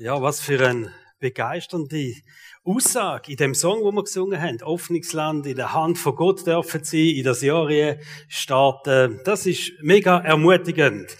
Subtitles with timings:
[0.00, 2.14] Ja, was für eine begeisternde
[2.62, 4.62] Aussage in dem Song, wo wir gesungen haben.
[4.62, 7.68] Offnungsland, in der Hand von Gott dürfen sie in das Jahr
[8.28, 9.20] starten.
[9.24, 11.16] Das ist mega ermutigend.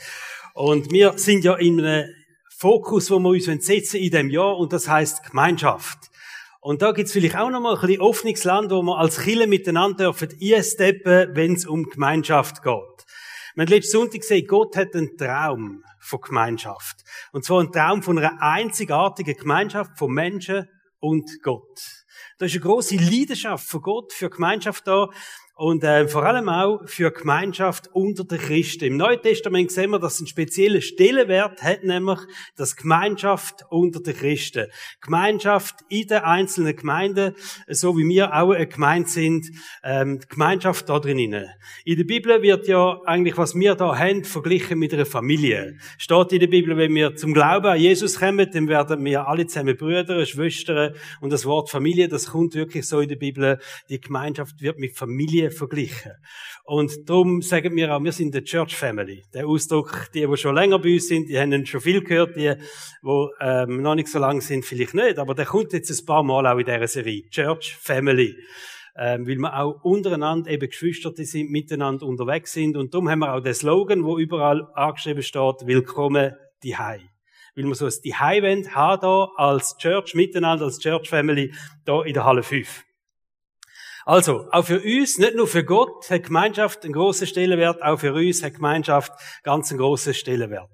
[0.54, 2.08] Und wir sind ja in einem
[2.56, 5.98] Fokus, wo wir uns setzen in dem Jahr, und das heißt Gemeinschaft.
[6.60, 9.48] Und da gibt's vielleicht auch noch mal ein bisschen offenes Land, wo wir als Chile
[9.48, 13.06] miteinander dürfen einsteppen, wenn es um Gemeinschaft geht.
[13.58, 17.02] Wir haben letzten Sonntag gesehen, Gott hat einen Traum von Gemeinschaft.
[17.32, 20.68] Und zwar einen Traum von einer einzigartigen Gemeinschaft von Menschen
[21.00, 22.04] und Gott.
[22.38, 25.08] Da ist eine große Leidenschaft von Gott für Gemeinschaft da.
[25.58, 28.84] Und äh, vor allem auch für Gemeinschaft unter den Christen.
[28.84, 32.20] Im Neuen Testament sehen wir, dass es einen speziellen Stellenwert hat, nämlich
[32.54, 34.68] das Gemeinschaft unter den Christen.
[35.00, 37.34] Gemeinschaft in den einzelnen Gemeinden,
[37.66, 39.50] so wie wir auch eine Gemeinde sind,
[39.82, 41.48] ähm, Gemeinschaft da drinnen.
[41.84, 45.76] In der Bibel wird ja eigentlich, was wir da haben, verglichen mit einer Familie.
[45.96, 49.48] Steht in der Bibel, wenn wir zum Glauben an Jesus kommen, dann werden wir alle
[49.48, 53.58] zusammen Brüder, Schwestern und das Wort Familie, das kommt wirklich so in der Bibel.
[53.88, 56.12] Die Gemeinschaft wird mit Familie verglichen.
[56.64, 59.24] Und darum sagen wir auch, wir sind eine Church Family.
[59.32, 62.54] Der Ausdruck, die, die schon länger bei uns sind, die haben schon viel gehört, die,
[63.02, 66.22] die ähm, noch nicht so lange sind, vielleicht nicht, aber der kommt jetzt ein paar
[66.22, 67.28] Mal auch in dieser Serie.
[67.30, 68.36] Church Family.
[68.96, 72.76] Ähm, weil wir auch untereinander eben Geschwister sind, miteinander unterwegs sind.
[72.76, 76.32] Und darum haben wir auch den Slogan, wo überall angeschrieben steht, Willkommen
[76.64, 77.08] die Hai
[77.58, 81.52] weil wir so ein Die-High-Event haben da als Church miteinander, als Church Family,
[81.84, 82.84] da in der Halle 5.
[84.08, 88.14] Also, auch für uns, nicht nur für Gott, hat Gemeinschaft einen grossen Stellenwert, auch für
[88.14, 90.70] uns hat Gemeinschaft ganz einen grossen Stellenwert.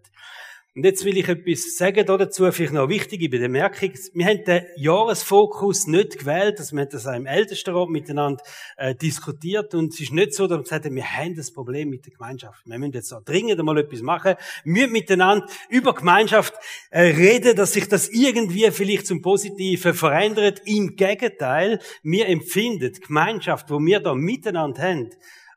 [0.77, 3.93] Und jetzt will ich etwas sagen dazu, vielleicht noch wichtige Bemerkung.
[4.13, 8.43] Wir haben den Jahresfokus nicht gewählt, dass wir das auch im Ältestenrat miteinander
[8.77, 11.91] äh, diskutiert und es ist nicht so, dass wir gesagt haben, wir haben das Problem
[11.91, 12.67] mit der Gemeinschaft.
[12.67, 14.35] Wir müssen jetzt auch dringend einmal etwas machen.
[14.65, 16.55] Wir müssen miteinander über Gemeinschaft
[16.91, 20.61] äh, reden, dass sich das irgendwie vielleicht zum Positiven verändert.
[20.65, 25.11] Im Gegenteil, wir empfinden Gemeinschaft, wo wir da miteinander haben,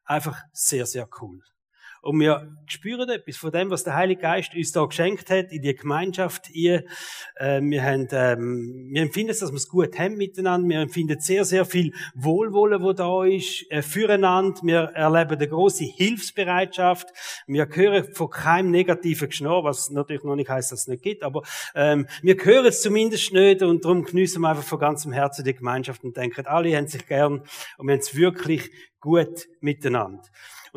[0.05, 1.41] einfach sehr, sehr cool.
[2.07, 5.61] Und wir spüren etwas von dem, was der Heilige Geist uns da geschenkt hat, in
[5.61, 6.49] die Gemeinschaft.
[6.51, 6.85] Ihr,
[7.35, 10.69] äh, wir, haben, ähm, wir empfinden es, dass wir es gut haben miteinander.
[10.69, 14.61] Wir empfinden sehr, sehr viel Wohlwollen, wo da ist, äh, füreinander.
[14.63, 17.09] Wir erleben eine große Hilfsbereitschaft.
[17.45, 21.23] Wir hören von keinem negativen Geschnarr, was natürlich noch nicht heißt, dass es nicht gibt,
[21.23, 21.43] aber
[21.75, 25.53] ähm, wir hören es zumindest nicht und darum genießen wir einfach von ganzem Herzen die
[25.53, 27.43] Gemeinschaft und denken, alle haben sich gern
[27.77, 30.23] und wir haben es wirklich gut miteinander.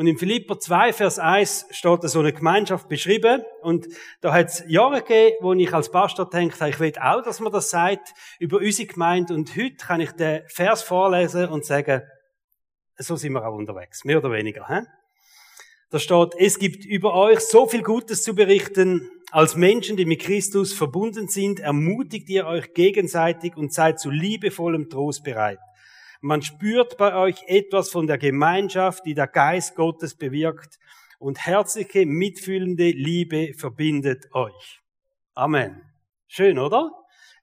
[0.00, 3.42] Und in Philipper 2, Vers 1 steht so eine Gemeinschaft beschrieben.
[3.60, 3.86] Und
[4.22, 7.52] da hat es Jahre gegeben, wo ich als Pastor denke, ich will auch, dass man
[7.52, 9.34] das sagt über unsere Gemeinde.
[9.34, 12.00] Und heute kann ich den Vers vorlesen und sagen,
[12.96, 14.06] so sind wir auch unterwegs.
[14.06, 14.66] Mehr oder weniger.
[14.68, 14.86] He?
[15.90, 19.06] Da steht, es gibt über euch so viel Gutes zu berichten.
[19.32, 24.88] Als Menschen, die mit Christus verbunden sind, ermutigt ihr euch gegenseitig und seid zu liebevollem
[24.88, 25.58] Trost bereit.
[26.20, 30.78] Man spürt bei euch etwas von der Gemeinschaft, die der Geist Gottes bewirkt
[31.18, 34.80] und herzliche, mitfühlende Liebe verbindet euch.
[35.34, 35.80] Amen.
[36.26, 36.90] Schön, oder?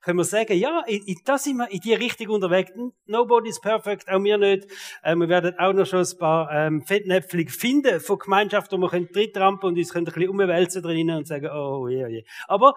[0.00, 0.84] Können wir sagen, ja,
[1.24, 2.70] da sind wir in die Richtung unterwegs.
[3.06, 4.68] Nobody's perfect, auch wir nicht.
[5.02, 8.88] Äh, wir werden auch noch schon ein paar ähm, Fettnäpfchen finden von Gemeinschaft, wo wir
[8.88, 12.14] können dritrampen und uns können ein bisschen umwälzen drinnen und sagen, oh je, yeah, je.
[12.18, 12.24] Yeah.
[12.46, 12.74] Aber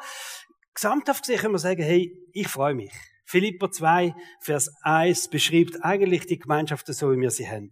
[0.73, 2.91] gesamthaft gesehen können wir sagen, hey, ich freue mich.
[3.31, 7.71] Philipper 2, Vers 1 beschreibt eigentlich die Gemeinschaft so, wie wir sie haben.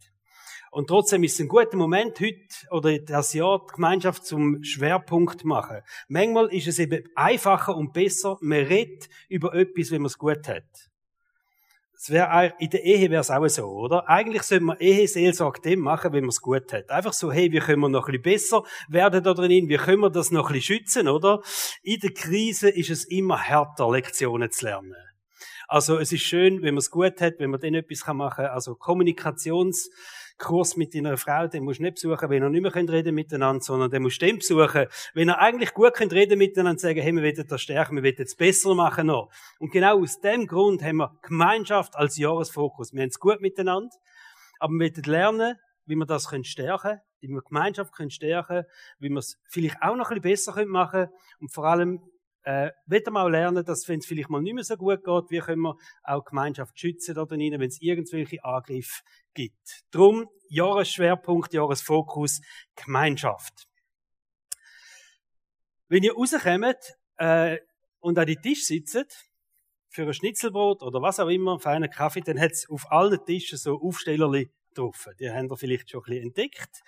[0.72, 5.44] Und trotzdem ist es ein guter Moment, heute oder das Jahr die Gemeinschaft zum Schwerpunkt
[5.44, 5.82] machen.
[6.08, 10.48] Manchmal ist es eben einfacher und besser, man redet über etwas, wenn man es gut
[10.48, 10.64] hat.
[11.94, 14.08] Es wäre, in der Ehe wäre es auch so, oder?
[14.08, 16.90] Eigentlich sollte man Eheseelsorge dem machen, wenn man es gut hat.
[16.90, 19.68] Einfach so, hey, wie können wir noch ein bisschen besser werden da drin?
[19.68, 21.42] Wie können wir das noch ein bisschen schützen, oder?
[21.84, 25.09] In der Krise ist es immer härter, Lektionen zu lernen.
[25.72, 28.48] Also es ist schön, wenn man es gut hat, wenn man dann etwas machen kann.
[28.48, 33.14] Also Kommunikationskurs mit deiner Frau, den musst du nicht besuchen, wenn ihr nicht mehr reden
[33.14, 37.00] miteinander, sondern den musst du den besuchen, wenn ihr eigentlich gut könnt reden miteinander sagen,
[37.00, 39.30] hey, wir wollen das stärken, wir wollen es besser machen noch.
[39.60, 42.92] Und genau aus dem Grund haben wir Gemeinschaft als Jahresfokus.
[42.92, 43.96] Wir haben es gut miteinander,
[44.58, 45.56] aber wir wollen lernen,
[45.86, 48.64] wie wir das stärken können, wie wir Gemeinschaft können stärken
[48.98, 51.12] wie wir es vielleicht auch noch ein bisschen besser machen können
[51.42, 52.02] und vor allem,
[52.50, 52.72] äh,
[53.14, 55.62] wir auch lernen, dass wenn es vielleicht mal nicht mehr so gut geht, wie können
[55.62, 59.04] wir auch Gemeinschaft schützen da drin, wenn es irgendwelche Angriffe
[59.36, 59.84] gibt.
[59.92, 62.42] Drum Jahresschwerpunkt, Jahresfokus,
[62.76, 63.68] Gemeinschaft.
[65.90, 67.60] Wenn ihr rauskommt äh,
[68.00, 69.30] und an die Tisch sitzt,
[69.92, 73.58] für ein Schnitzelbrot oder was auch immer, einen Kaffee, dann hat es auf allen Tischen
[73.58, 75.08] so Aufstellerli drauf.
[75.20, 76.84] Die haben ihr vielleicht schon ein bisschen entdeckt.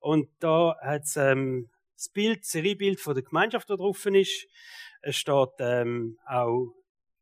[0.00, 1.68] Und da hat es ähm,
[1.98, 4.46] das Bild, das Seriebild von der Gemeinschaft, da drauf ist.
[5.02, 6.72] Es steht ähm, auch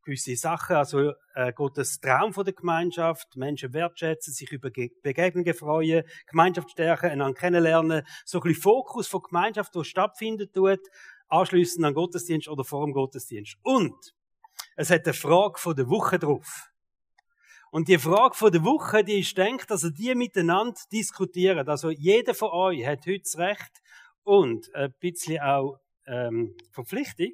[0.07, 6.03] gewisse Sachen, also äh, Gottes Traum von der Gemeinschaft, Menschen wertschätzen, sich über Begegnungen freuen,
[6.25, 10.79] Gemeinschaft stärken, einander kennenlernen, so ein bisschen Fokus von Gemeinschaft, die stattfindet, tut,
[11.27, 13.57] anschließend an Gottesdienst oder vor dem Gottesdienst.
[13.63, 14.13] Und
[14.77, 16.69] es hat eine Frage von der Woche drauf.
[17.69, 21.67] Und die Frage von der Woche, die ist denkt, also die miteinander diskutieren.
[21.67, 23.81] Also jeder von euch hat heute das Recht
[24.23, 27.33] und ein bisschen auch ähm, Verpflichtung,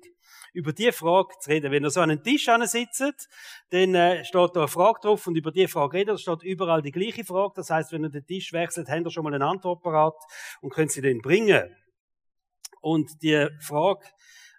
[0.53, 1.71] über die Frage zu reden.
[1.71, 3.29] Wenn ihr so an einem Tisch sitzt,
[3.71, 6.11] dann äh, steht da eine Frage drauf und über die Frage reden.
[6.11, 7.53] Da steht überall die gleiche Frage.
[7.55, 10.15] Das heißt, wenn ihr den Tisch wechselt, habt ihr schon mal eine Antwort parat
[10.61, 11.75] und könnt sie dann bringen.
[12.81, 14.05] Und die Frage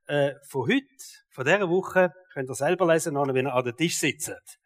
[0.07, 0.87] äh, von heute,
[1.31, 4.59] von dieser Woche, könnt ihr selber lesen, wenn ihr an den Tisch sitzt.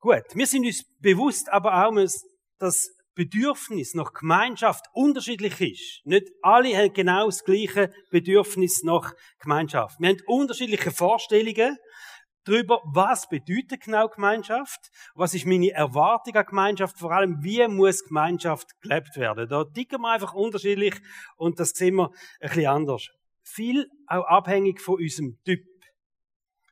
[0.00, 1.92] Gut, wir sind uns bewusst aber auch,
[2.58, 2.88] dass
[3.18, 6.06] Bedürfnis nach Gemeinschaft unterschiedlich ist.
[6.06, 9.98] Nicht alle haben genau das gleiche Bedürfnis nach Gemeinschaft.
[9.98, 11.76] Wir haben unterschiedliche Vorstellungen
[12.44, 14.78] darüber, was bedeutet genau Gemeinschaft,
[15.16, 19.48] was ist meine Erwartung an Gemeinschaft, vor allem, wie muss Gemeinschaft gelebt werden.
[19.48, 20.94] Da ticken wir einfach unterschiedlich
[21.36, 23.08] und das sehen wir ein bisschen anders.
[23.42, 25.64] Viel auch abhängig von unserem Typ.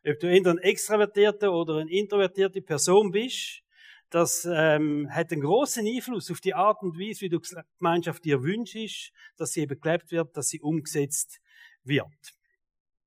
[0.09, 3.65] Ob du entweder ein extravertierte oder eine introvertierte Person bist,
[4.11, 8.25] das ähm, hat einen großen Einfluss auf die Art und Weise, wie du die Gemeinschaft
[8.25, 11.41] dir wünschst, dass sie eben gelebt wird, dass sie umgesetzt
[11.83, 12.07] wird.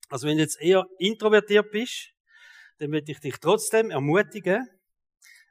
[0.10, 2.14] Also wenn du jetzt eher introvertiert bist,
[2.80, 4.68] dann würde ich dich trotzdem ermutigen,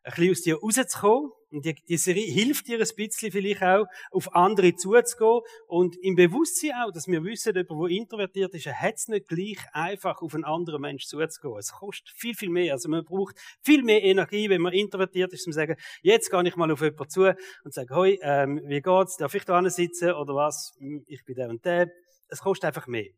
[0.03, 1.33] ein bisschen aus dir rauszukommen.
[1.51, 5.41] Und die, die Serie hilft dir ein bisschen vielleicht auch, auf andere zuzugehen.
[5.67, 9.59] Und im Bewusstsein auch, dass wir wissen, jemand, der introvertiert ist, hat es nicht gleich
[9.73, 11.59] einfach, auf einen anderen Menschen zuzugehen.
[11.59, 12.75] Es kostet viel, viel mehr.
[12.75, 16.47] Also man braucht viel mehr Energie, wenn man introvertiert ist, um zu sagen, jetzt gehe
[16.47, 17.35] ich mal auf jemanden zu
[17.65, 19.17] und sage, hoi, ähm, wie geht's?
[19.17, 20.75] Darf ich da sitzen oder was?
[20.79, 21.91] Hm, ich bin der und der.
[22.29, 23.09] Es kostet einfach mehr.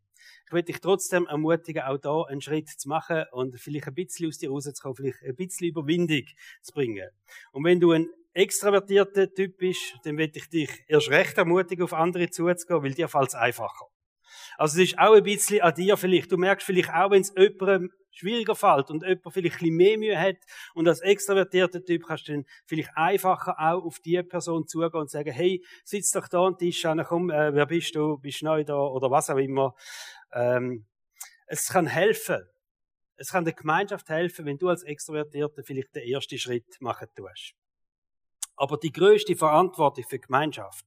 [0.47, 4.29] Ich würde dich trotzdem ermutigen, auch da einen Schritt zu machen und vielleicht ein bisschen
[4.29, 6.25] aus dir rauszukommen, vielleicht ein bisschen Überwindung
[6.62, 7.09] zu bringen.
[7.53, 11.93] Und wenn du ein extravertierter Typ bist, dann würde ich dich erst recht ermutigen, auf
[11.93, 13.87] andere zuzugehen, weil dir fällt es einfacher.
[14.56, 16.31] Also es ist auch ein bisschen an dir vielleicht.
[16.31, 19.99] Du merkst vielleicht auch, wenn es jemandem schwieriger fällt und jemand vielleicht ein bisschen mehr
[19.99, 20.37] Mühe hat
[20.75, 25.11] und als extravertierter Typ kannst du dann vielleicht einfacher auch auf die Person zugehen und
[25.11, 28.47] sagen, hey, sitz doch da am Tisch an, komm, äh, wer bist du, bist du
[28.47, 29.75] neu da oder was auch immer.
[30.33, 30.87] Ähm,
[31.47, 32.47] es kann helfen.
[33.17, 37.55] Es kann der Gemeinschaft helfen, wenn du als Extrovertierter vielleicht den ersten Schritt machen tust.
[38.61, 40.85] Aber die größte Verantwortung für Gemeinschaft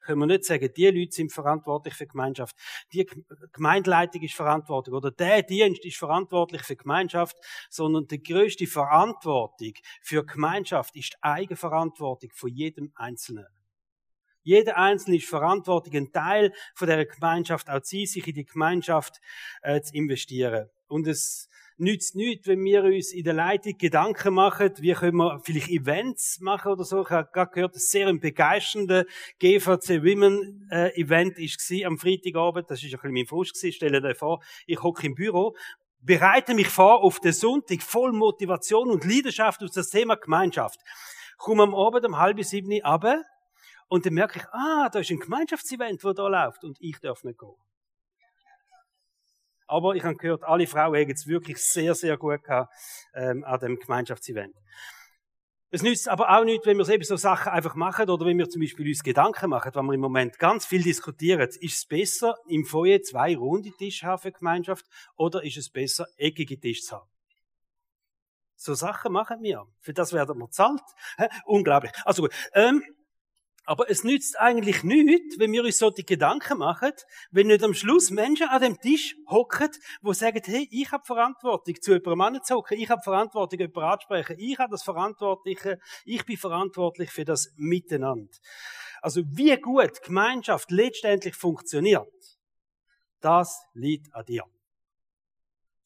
[0.00, 2.54] können wir nicht sagen, die Leute sind verantwortlich für Gemeinschaft,
[2.92, 3.04] die
[3.52, 7.36] Gemeindeleitung ist verantwortlich oder der Dienst ist verantwortlich für Gemeinschaft,
[7.68, 13.46] sondern die größte Verantwortung für Gemeinschaft ist die Eigenverantwortung von jedem Einzelnen.
[14.44, 19.20] Jeder Einzelne ist verantwortlich, ein Teil von der Gemeinschaft auch sein, sich in die Gemeinschaft
[19.62, 20.70] äh, zu investieren.
[20.86, 25.40] Und es nützt nichts, wenn wir uns in der Leitung Gedanken machen, wie können wir
[25.44, 27.02] vielleicht Events machen oder so.
[27.02, 29.06] Ich habe gerade gehört, ein sehr begeisterndes
[29.38, 32.70] GVC Women äh, Event war am Freitagabend.
[32.70, 33.74] Das war ein bisschen mein Frust gewesen.
[33.74, 35.54] Stell dir vor, ich hocke im Büro,
[36.00, 40.80] bereite mich vor auf den Sonntag voll Motivation und Leidenschaft auf das Thema Gemeinschaft.
[41.36, 43.22] Komme am Abend um halb sieben runter
[43.88, 47.22] und dann merke ich, ah, da ist ein Gemeinschaftsevent, wo da läuft und ich darf
[47.24, 47.65] nicht gehen.
[49.66, 52.72] Aber ich habe gehört, alle Frauen haben es wirklich sehr, sehr gut gehabt,
[53.14, 54.54] ähm, an dem Gemeinschaftsevent.
[55.70, 58.48] Es nützt aber auch nicht, wenn wir eben so Sachen einfach machen oder wenn wir
[58.48, 61.40] zum Beispiel uns Gedanken machen, wenn wir im Moment ganz viel diskutieren.
[61.40, 66.06] Ist es besser, im Feuer zwei runde Tische haben für Gemeinschaft oder ist es besser,
[66.16, 67.10] eckige Tische zu haben?
[68.54, 69.66] So Sachen machen wir.
[69.80, 70.80] Für das werden wir zahlt.
[71.44, 71.92] Unglaublich.
[72.04, 72.32] Also gut.
[72.54, 72.82] Ähm,
[73.66, 76.92] aber es nützt eigentlich nichts, wenn wir uns so die Gedanken machen,
[77.32, 79.70] wenn nicht am Schluss Menschen an dem Tisch hocken,
[80.00, 84.36] wo sagen, hey, ich habe Verantwortung, zu jemandem zu hocken, ich habe Verantwortung, jemanden anzusprechen,
[84.38, 88.32] ich habe das Verantwortliche, ich bin verantwortlich für das Miteinander.
[89.02, 92.06] Also wie gut Gemeinschaft letztendlich funktioniert,
[93.20, 94.44] das liegt an dir.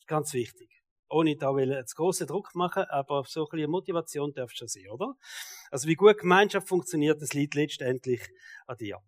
[0.06, 0.79] Ganz wichtig
[1.10, 5.16] ohne da jetzt großen Druck machen, aber so ein bisschen Motivation darf schon sein, oder?
[5.70, 8.20] Also wie gut Gemeinschaft funktioniert, das liegt letztendlich
[8.66, 8.98] an dir.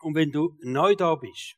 [0.00, 1.56] Und wenn du neu da bist,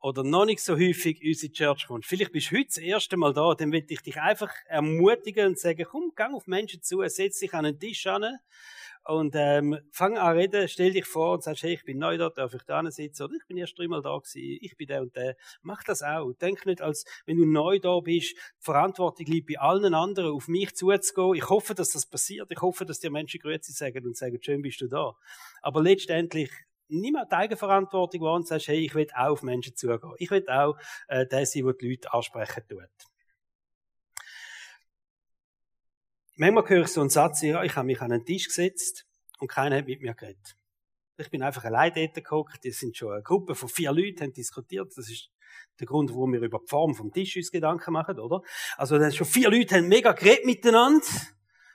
[0.00, 3.16] oder noch nicht so häufig in unsere Church kommst, vielleicht bist du heute das erste
[3.16, 7.02] Mal da, dann will ich dich einfach ermutigen und sagen, komm, gang auf Menschen zu,
[7.08, 8.38] setz dich an den Tisch an,
[9.08, 12.28] und ähm, fang an reden, stell dich vor und sagst, hey, ich bin neu da,
[12.28, 13.22] darf ich da sitzen?
[13.22, 15.34] Oder ich bin erst dreimal da gewesen, ich bin der und der.
[15.62, 16.30] Mach das auch.
[16.34, 20.74] Denk nicht, als wenn du neu da bist, Verantwortung liegt bei allen anderen, auf mich
[20.74, 21.36] zuzugehen.
[21.36, 22.50] Ich hoffe, dass das passiert.
[22.50, 25.14] Ich hoffe, dass dir Menschen Grüezi sagen und sagen, schön bist du da.
[25.62, 26.50] Aber letztendlich
[26.88, 30.12] nimm auch die Eigenverantwortung wahr und sagst, hey, ich will auch auf Menschen zugehen.
[30.18, 30.76] Ich will auch
[31.08, 33.08] äh, der sein, der die Leute ansprechen tut.
[36.40, 39.04] Manchmal höre ich so einen Satz, ja, ich habe mich an einen Tisch gesetzt
[39.40, 40.56] und keiner hat mit mir geredet.
[41.16, 42.64] Ich bin einfach allein dort geguckt.
[42.64, 44.92] Es sind schon eine Gruppe von vier Leuten, haben diskutiert.
[44.94, 45.30] Das ist
[45.80, 48.42] der Grund, warum wir über die Form vom Tisch uns Gedanken machen, oder?
[48.76, 51.04] Also, dann schon vier Leute haben mega geredet miteinander.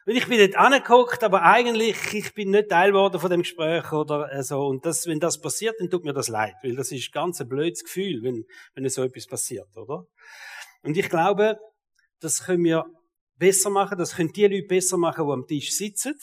[0.05, 3.91] Und ich bin dort angeguckt, aber eigentlich, ich bin nicht Teil geworden von dem Gespräch
[3.91, 4.65] oder äh, so.
[4.65, 6.55] Und das, wenn das passiert, dann tut mir das leid.
[6.63, 10.07] Weil das ist ganz ein blödes Gefühl, wenn, wenn so etwas passiert, oder?
[10.83, 11.59] Und ich glaube,
[12.21, 12.85] das können wir
[13.37, 16.15] besser machen, das können die Leute besser machen, die am Tisch sitzen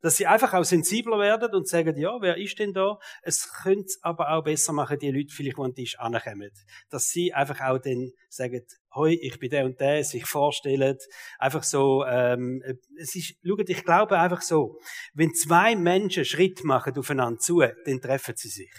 [0.00, 2.98] dass sie einfach auch sensibler werden und sagen, ja, wer ist denn da?
[3.22, 6.50] Es könnte aber auch besser machen, die Leute vielleicht, die den Tisch ankommen.
[6.90, 8.64] Dass sie einfach auch dann sagen,
[8.94, 10.96] hoi, ich bin der und der, sich vorstellen.
[11.38, 12.62] Einfach so, ähm,
[12.98, 14.78] es ist, schaut, ich glaube einfach so,
[15.14, 18.72] wenn zwei Menschen Schritt machen aufeinander zu, dann treffen sie sich.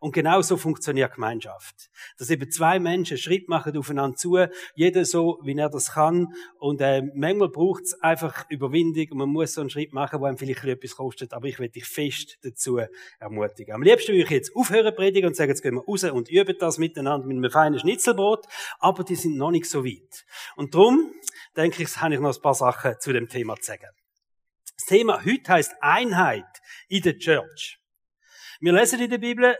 [0.00, 1.90] Und genau so funktioniert Gemeinschaft.
[2.18, 4.38] Dass eben zwei Menschen Schritt machen aufeinander zu,
[4.74, 6.34] jeder so, wie er das kann.
[6.58, 10.24] Und äh, manchmal braucht es einfach Überwindung und man muss so einen Schritt machen, wo
[10.24, 11.32] einem vielleicht etwas kostet.
[11.32, 12.80] Aber ich will dich fest dazu
[13.18, 13.74] ermutigen.
[13.74, 16.56] Am liebsten würde ich jetzt aufhören predigen und sagen, jetzt gehen wir raus und üben
[16.58, 18.46] das miteinander mit einem feinen Schnitzelbrot.
[18.78, 20.24] Aber die sind noch nicht so weit.
[20.56, 21.12] Und darum,
[21.56, 23.88] denke ich, habe ich noch ein paar Sachen zu dem Thema zu sagen.
[24.76, 26.44] Das Thema heute heißt Einheit
[26.88, 27.78] in der Church.
[28.60, 29.56] Wir lesen in der Bibel,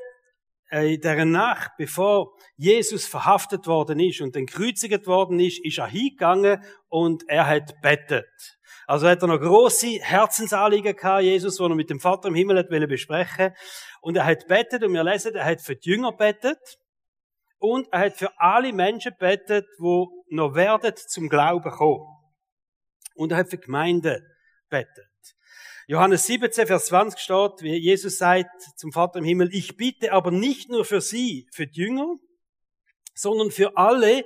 [0.70, 5.86] in der Nacht, bevor Jesus verhaftet worden ist und dann gekreuzigt worden ist, ist er
[5.86, 8.58] hingegangen und er hat bettet.
[8.86, 12.58] Also hat er noch große Herzensanliegen gehabt, Jesus, wo er mit dem Vater im Himmel
[12.58, 13.54] hat besprechen
[14.02, 16.58] Und er hat bettet und wir lesen, er hat für die Jünger bettet
[17.58, 22.04] und er hat für alle Menschen bettet, wo noch werden zum Glauben kommen.
[23.14, 24.20] Und er hat für die Gemeinde
[24.68, 25.13] bettet.
[25.86, 30.30] Johannes 17, Vers 20 steht, wie Jesus sagt zum Vater im Himmel, ich bitte aber
[30.30, 32.16] nicht nur für sie, für die Jünger,
[33.14, 34.24] sondern für alle,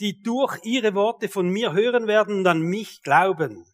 [0.00, 3.64] die durch ihre Worte von mir hören werden und an mich glauben.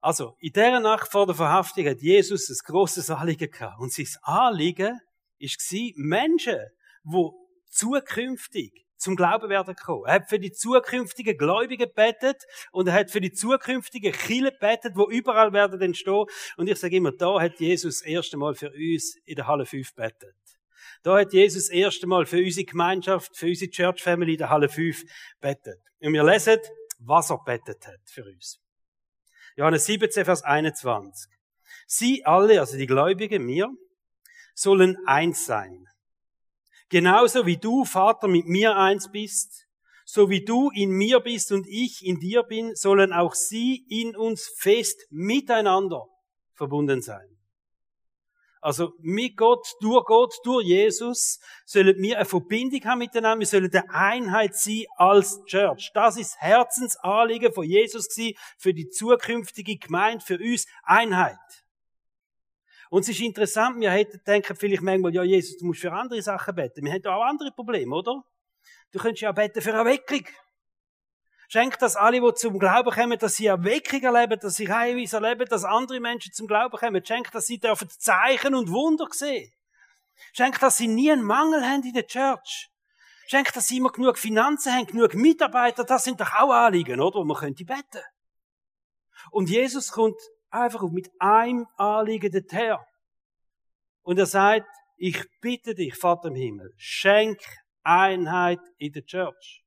[0.00, 3.80] Also, in der Nacht vor der Verhaftung hat Jesus ein grosses Anliegen gehabt.
[3.80, 5.00] Und sein Anliegen
[5.38, 6.58] war, Menschen,
[7.04, 7.30] die
[7.70, 10.04] zukünftig zum Glauben werden gekommen.
[10.06, 14.96] Er hat für die zukünftigen Gläubigen betet und er hat für die zukünftigen Kirchen betet,
[14.96, 16.24] wo überall werden entstehen.
[16.56, 19.66] Und ich sage immer, da hat Jesus das erste Mal für uns in der Halle
[19.66, 20.34] 5 betet.
[21.02, 24.50] Da hat Jesus das erste Mal für unsere Gemeinschaft, für unsere Church Family in der
[24.50, 25.02] Halle 5
[25.40, 25.80] betet.
[26.00, 26.58] Und wir lesen,
[26.98, 28.60] was er betet hat für uns.
[29.56, 31.30] Johannes 17, Vers 21.
[31.86, 33.70] Sie alle, also die Gläubigen, mir,
[34.54, 35.86] sollen eins sein
[36.88, 39.66] Genauso wie du, Vater, mit mir eins bist,
[40.04, 44.14] so wie du in mir bist und ich in dir bin, sollen auch sie in
[44.14, 46.06] uns fest miteinander
[46.54, 47.36] verbunden sein.
[48.60, 53.40] Also mit Gott, durch Gott, durch Jesus sollen wir eine Verbindung haben miteinander.
[53.40, 55.90] Wir sollen eine Einheit sein als Church.
[55.94, 61.38] Das ist Herzensanliegen von Jesus gewesen, für die zukünftige Gemeinde, für uns Einheit.
[62.90, 66.22] Und es ist interessant, wir hätten denken vielleicht manchmal, ja, Jesus, du musst für andere
[66.22, 66.84] Sachen beten.
[66.84, 68.22] Wir haben auch andere Probleme, oder?
[68.92, 70.24] Du könntest ja beten für Erweckung.
[71.48, 75.46] Schenk das alle, die zum Glauben kommen, dass sie Erweckung erleben, dass sie Heilweise erleben,
[75.48, 77.04] dass andere Menschen zum Glauben kommen.
[77.04, 79.52] Schenk, dass sie dürfen Zeichen und Wunder sehen.
[80.32, 82.68] Schenk, dass sie nie einen Mangel haben in der Church.
[83.28, 85.84] Schenk, dass sie immer genug Finanzen haben, genug Mitarbeiter.
[85.84, 87.20] Das sind doch auch Anliegen, oder?
[87.20, 88.02] Wo man könnte beten.
[89.30, 92.76] Und Jesus kommt einfach mit einem Anliegen dorthin.
[94.02, 97.40] Und er sagt, ich bitte dich, Vater im Himmel, schenk
[97.82, 99.64] Einheit in der Church.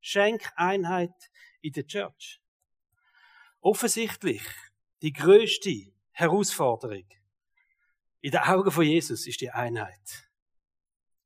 [0.00, 1.14] Schenk Einheit
[1.60, 2.40] in der Church.
[3.60, 4.42] Offensichtlich
[5.02, 7.06] die größte Herausforderung
[8.20, 10.27] in den Augen von Jesus ist die Einheit.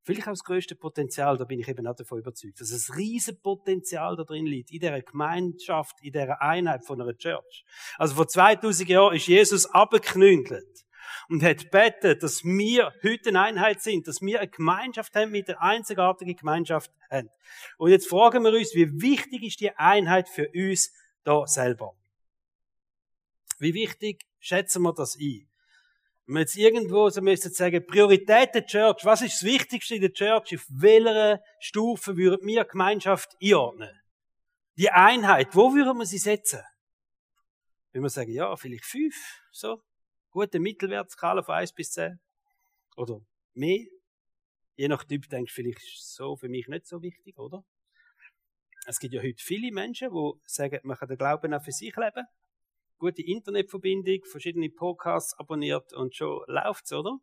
[0.04, 3.40] Vielleicht auch das größte Potenzial, da bin ich eben auch davon überzeugt, dass ein riesen
[3.40, 7.64] Potenzial da drin liegt, in dieser Gemeinschaft, in dieser Einheit von einer Church.
[7.99, 10.85] Also vor 2000 Jahren ist Jesus abgeknündelt
[11.28, 15.47] und hat betet, dass wir heute eine Einheit sind, dass wir eine Gemeinschaft haben, mit
[15.47, 17.30] der einzigartigen Gemeinschaft haben.
[17.78, 20.92] Und jetzt fragen wir uns, wie wichtig ist die Einheit für uns
[21.23, 21.94] da selber?
[23.59, 25.49] Wie wichtig schätzen wir das ein?
[26.26, 30.02] Wenn wir jetzt irgendwo so müssen sagen, Priorität der Church, was ist das Wichtigste in
[30.02, 30.55] der Church?
[30.55, 34.00] Auf welcher Stufe würden wir Gemeinschaft einordnen?
[34.76, 36.62] Die Einheit, wo würden wir sie setzen?
[37.93, 39.14] Wenn wir sagen, ja, vielleicht fünf,
[39.50, 39.83] so.
[40.31, 42.19] Gute Mittelwertskala von eins bis zehn.
[42.97, 43.21] Oder
[43.52, 43.85] mehr.
[44.76, 47.64] Je nach Typ denkst du vielleicht so für mich nicht so wichtig, oder?
[48.87, 51.95] Es gibt ja heute viele Menschen, die sagen, man kann den Glauben auch für sich
[51.95, 52.26] leben.
[53.02, 57.18] Gute Internetverbindung, verschiedene Podcasts abonniert und schon läuft's, oder?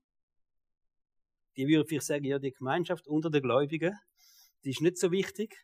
[1.56, 3.98] Die würde vielleicht sagen, ja, die Gemeinschaft unter den Gläubigen,
[4.66, 5.56] die ist nicht so wichtig.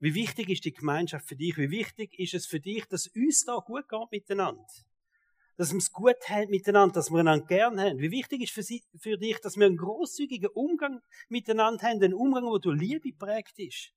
[0.00, 1.56] Wie wichtig ist die Gemeinschaft für dich?
[1.56, 4.66] Wie wichtig ist es für dich, dass uns da gut geht miteinander?
[5.56, 8.00] Dass wir es gut haben miteinander, dass wir einander gern haben.
[8.00, 12.12] Wie wichtig ist für, sie, für dich, dass wir einen großzügigen Umgang miteinander haben, einen
[12.12, 13.95] Umgang, wo du Liebe prägt ist?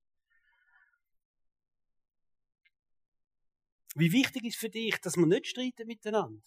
[3.96, 6.43] Wie wichtig ist für dich, dass wir nicht streiten miteinander?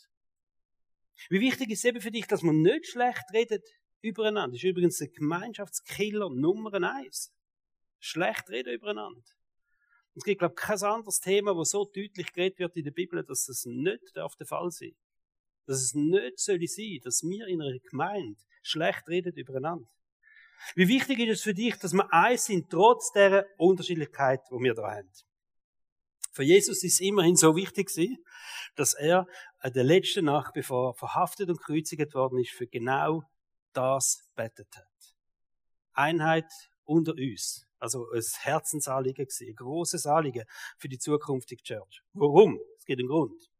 [1.28, 3.62] Wie wichtig ist eben für dich, dass wir nicht schlecht reden
[4.00, 4.52] übereinander?
[4.52, 7.32] Das ist übrigens der Gemeinschaftskiller Nummer eins.
[7.99, 9.22] Schlecht reden übereinander.
[10.14, 13.25] Es gibt, glaube ich, kein anderes Thema, wo so deutlich geredet wird in der Bibel,
[13.25, 14.94] dass das nicht der Fall sein
[15.66, 19.88] Dass es nicht soll sein, dass wir in einer Gemeinde schlecht reden übereinander.
[20.75, 24.75] Wie wichtig ist es für dich, dass wir eins sind, trotz der Unterschiedlichkeit, die wir
[24.75, 25.11] da haben?
[26.33, 27.91] Für Jesus ist es immerhin so wichtig
[28.75, 29.27] dass er
[29.65, 33.23] der letzte Nacht, bevor er verhaftet und gekreuzigt worden ist, für genau
[33.73, 35.17] das betet hat.
[35.93, 36.51] Einheit
[36.85, 37.67] unter uns.
[37.79, 40.45] Also ein Herzensanliegen gewesen, ein großes Anliegen
[40.79, 42.03] für die zukünftige Church.
[42.12, 42.59] Warum?
[42.79, 43.51] Es gibt einen Grund.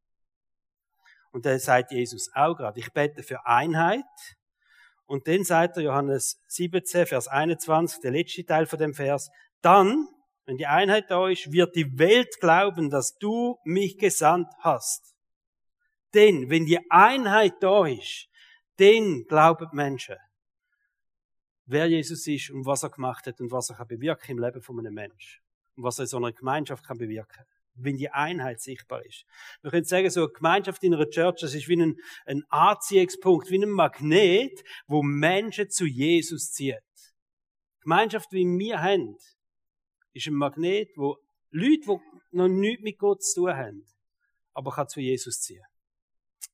[1.33, 4.05] Und da sagt Jesus auch gerade, ich bete für Einheit.
[5.07, 10.09] Und dann sagt er Johannes 17, Vers 21, der letzte Teil von dem Vers, dann,
[10.45, 15.15] wenn die Einheit da ist, wird die Welt glauben, dass du mich gesandt hast.
[16.15, 18.29] Denn wenn die Einheit da ist,
[18.77, 20.17] dann glauben Menschen
[21.67, 24.63] wer Jesus ist und was er gemacht hat und was er kann bewirken im Leben
[24.63, 25.43] von einem Menschen.
[25.77, 27.45] Und was er in so einer Gemeinschaft kann bewirken.
[27.75, 29.25] Wenn die Einheit sichtbar ist.
[29.63, 31.97] Wir können sagen, so eine Gemeinschaft in einer Church, das ist wie ein,
[32.27, 36.77] ein Anziehungspunkt, wie ein Magnet, wo Menschen zu Jesus zieht.
[37.81, 39.17] Gemeinschaft, wie wir haben,
[40.13, 41.19] ist ein Magnet, wo
[41.51, 43.87] Leute, die noch nichts mit Gott zu tun haben,
[44.53, 45.65] aber kann zu Jesus ziehen.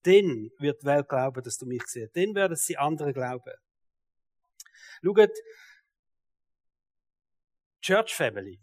[0.02, 2.16] Dann wird die Welt glauben, dass du mich siehst.
[2.16, 3.54] Dann werden sie andere glauben.
[5.02, 5.30] Schaut,
[7.80, 8.60] Church Family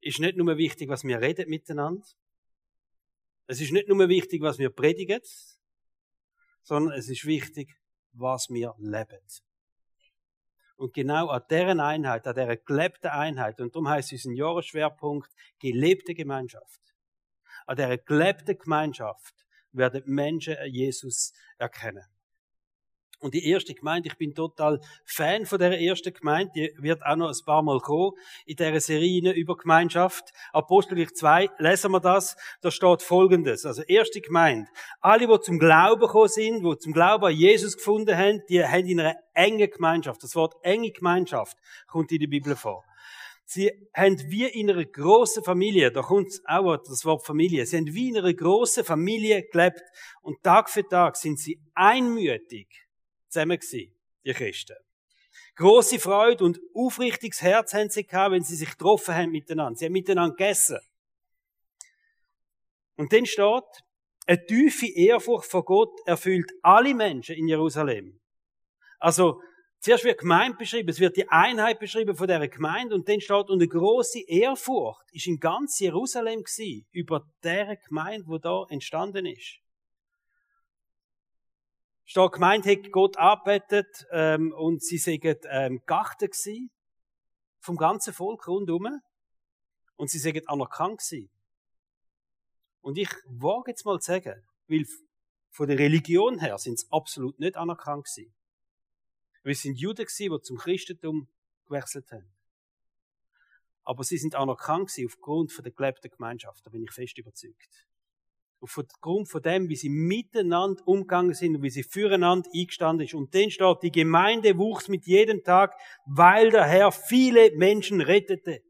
[0.00, 2.06] ist nicht nur wichtig, was wir reden miteinander.
[3.46, 5.20] Es ist nicht nur wichtig, was wir predigen,
[6.62, 7.74] sondern es ist wichtig,
[8.12, 9.20] was wir leben.
[10.80, 15.30] Und genau an deren Einheit, an dieser gelebten Einheit, und darum heißt es unser Jahresschwerpunkt
[15.58, 16.80] gelebte Gemeinschaft.
[17.66, 19.34] An dieser gelebten Gemeinschaft
[19.72, 22.06] werden Menschen Jesus erkennen.
[23.20, 27.16] Und die erste Gemeinde, ich bin total Fan von der ersten Gemeinde, die wird auch
[27.16, 28.12] noch ein paar Mal kommen
[28.46, 30.32] in dieser Serie über Gemeinschaft.
[30.52, 33.66] Apostelgeschichte 2, lesen wir das, da steht Folgendes.
[33.66, 34.70] Also erste Gemeinde.
[35.02, 38.86] Alle, die zum Glauben gekommen sind, die zum Glauben an Jesus gefunden haben, die haben
[38.86, 40.22] in einer engen Gemeinschaft.
[40.22, 42.84] Das Wort enge Gemeinschaft kommt in der Bibel vor.
[43.44, 47.92] Sie haben wie in einer grossen Familie, da kommt auch das Wort Familie, sie haben
[47.92, 49.82] wie in einer grossen Familie gelebt
[50.22, 52.68] und Tag für Tag sind sie einmütig
[53.30, 54.76] zusammen gewesen, die Christen.
[55.56, 59.78] Große Freude und aufrichtiges Herz haben sie gehabt, wenn sie sich getroffen haben miteinander.
[59.78, 60.78] Sie haben miteinander gegessen.
[62.96, 63.64] Und dann steht,
[64.26, 68.20] eine tiefe Ehrfurcht vor Gott erfüllt alle Menschen in Jerusalem.
[68.98, 69.40] Also,
[69.80, 73.48] zuerst wird Gemeinde beschrieben, es wird die Einheit beschrieben von der Gemeinde und dann steht,
[73.48, 79.26] und eine große Ehrfurcht ist in ganz Jerusalem gewesen, über der Gemeinde, wo da entstanden
[79.26, 79.58] ist.
[82.10, 86.68] Steht gemeint, hat Gott arbeitet ähm, und sie sagen ähm, Gachten gewesen,
[87.60, 89.00] vom ganzen Volk rundherum
[89.94, 91.30] und sie sagen anerkannt gewesen.
[92.80, 94.84] Und ich wage jetzt mal zu sagen, weil
[95.50, 98.34] von der Religion her sind sie absolut nicht anerkannt gewesen.
[99.44, 101.28] Es sind Juden gewesen, die zum Christentum
[101.66, 102.28] gewechselt haben.
[103.84, 107.86] Aber sie sind anerkannt gewesen aufgrund von der gelebten Gemeinschaft, da bin ich fest überzeugt
[108.60, 113.14] aufgrund von dem, wie sie miteinander umgegangen sind und wie sie füreinander eingestanden ist.
[113.14, 115.74] Und dann steht, die Gemeinde wuchs mit jedem Tag,
[116.06, 118.62] weil der Herr viele Menschen rettete.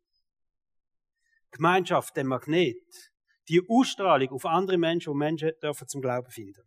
[1.50, 2.78] Gemeinschaft, der Magnet,
[3.48, 6.62] die Ausstrahlung auf andere Menschen, wo Menschen dürfen zum Glauben finden.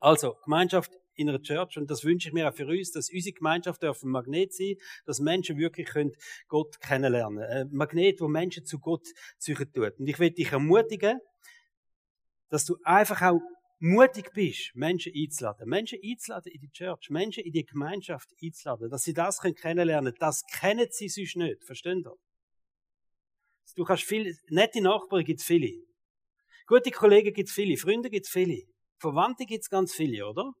[0.00, 3.32] Also, Gemeinschaft in einer Church, und das wünsche ich mir auch für uns, dass unsere
[3.32, 4.74] Gemeinschaft dürfen Magnet sein,
[5.06, 6.12] dass Menschen wirklich können
[6.48, 7.42] Gott kennenlernen.
[7.42, 9.06] Ein Magnet, wo Menschen zu Gott
[9.38, 9.98] suchen tut.
[9.98, 11.20] Und ich will dich ermutigen,
[12.48, 13.40] dass du einfach auch
[13.78, 15.68] mutig bist, Menschen einzuladen.
[15.68, 20.14] Menschen einzuladen in die Church, Menschen in die Gemeinschaft einzuladen, dass sie das können kennenlernen
[20.18, 21.64] Das kennen sie sonst nicht.
[21.64, 22.10] Verstehen Sie?
[23.74, 25.72] Du kannst viel, nette Nachbarn gibt's viele.
[26.66, 28.62] Gute Kollegen gibt's viele, Freunde gibt's viele.
[28.98, 30.52] Verwandte gibt's ganz viele, oder?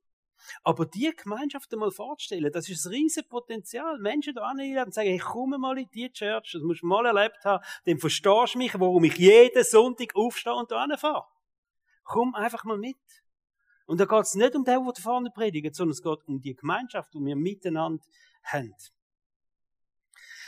[0.62, 3.98] Aber die Gemeinschaft einmal vorzustellen, das ist ein riesiges Potenzial.
[3.98, 7.06] Menschen da einladen und sagen, ich komme mal in die Church, das musst du mal
[7.06, 11.24] erlebt haben, dann verstehst du mich, warum ich jeden Sonntag aufstehe und da hinfahre.
[12.06, 12.96] Komm einfach mal mit.
[13.84, 16.54] Und da geht es nicht um den, der vorne predigt, sondern es geht um die
[16.54, 18.02] Gemeinschaft, die wir miteinander
[18.44, 18.74] haben.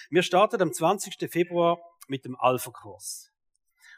[0.09, 1.31] Wir starten am 20.
[1.31, 3.33] Februar mit dem Alpha-Kurs.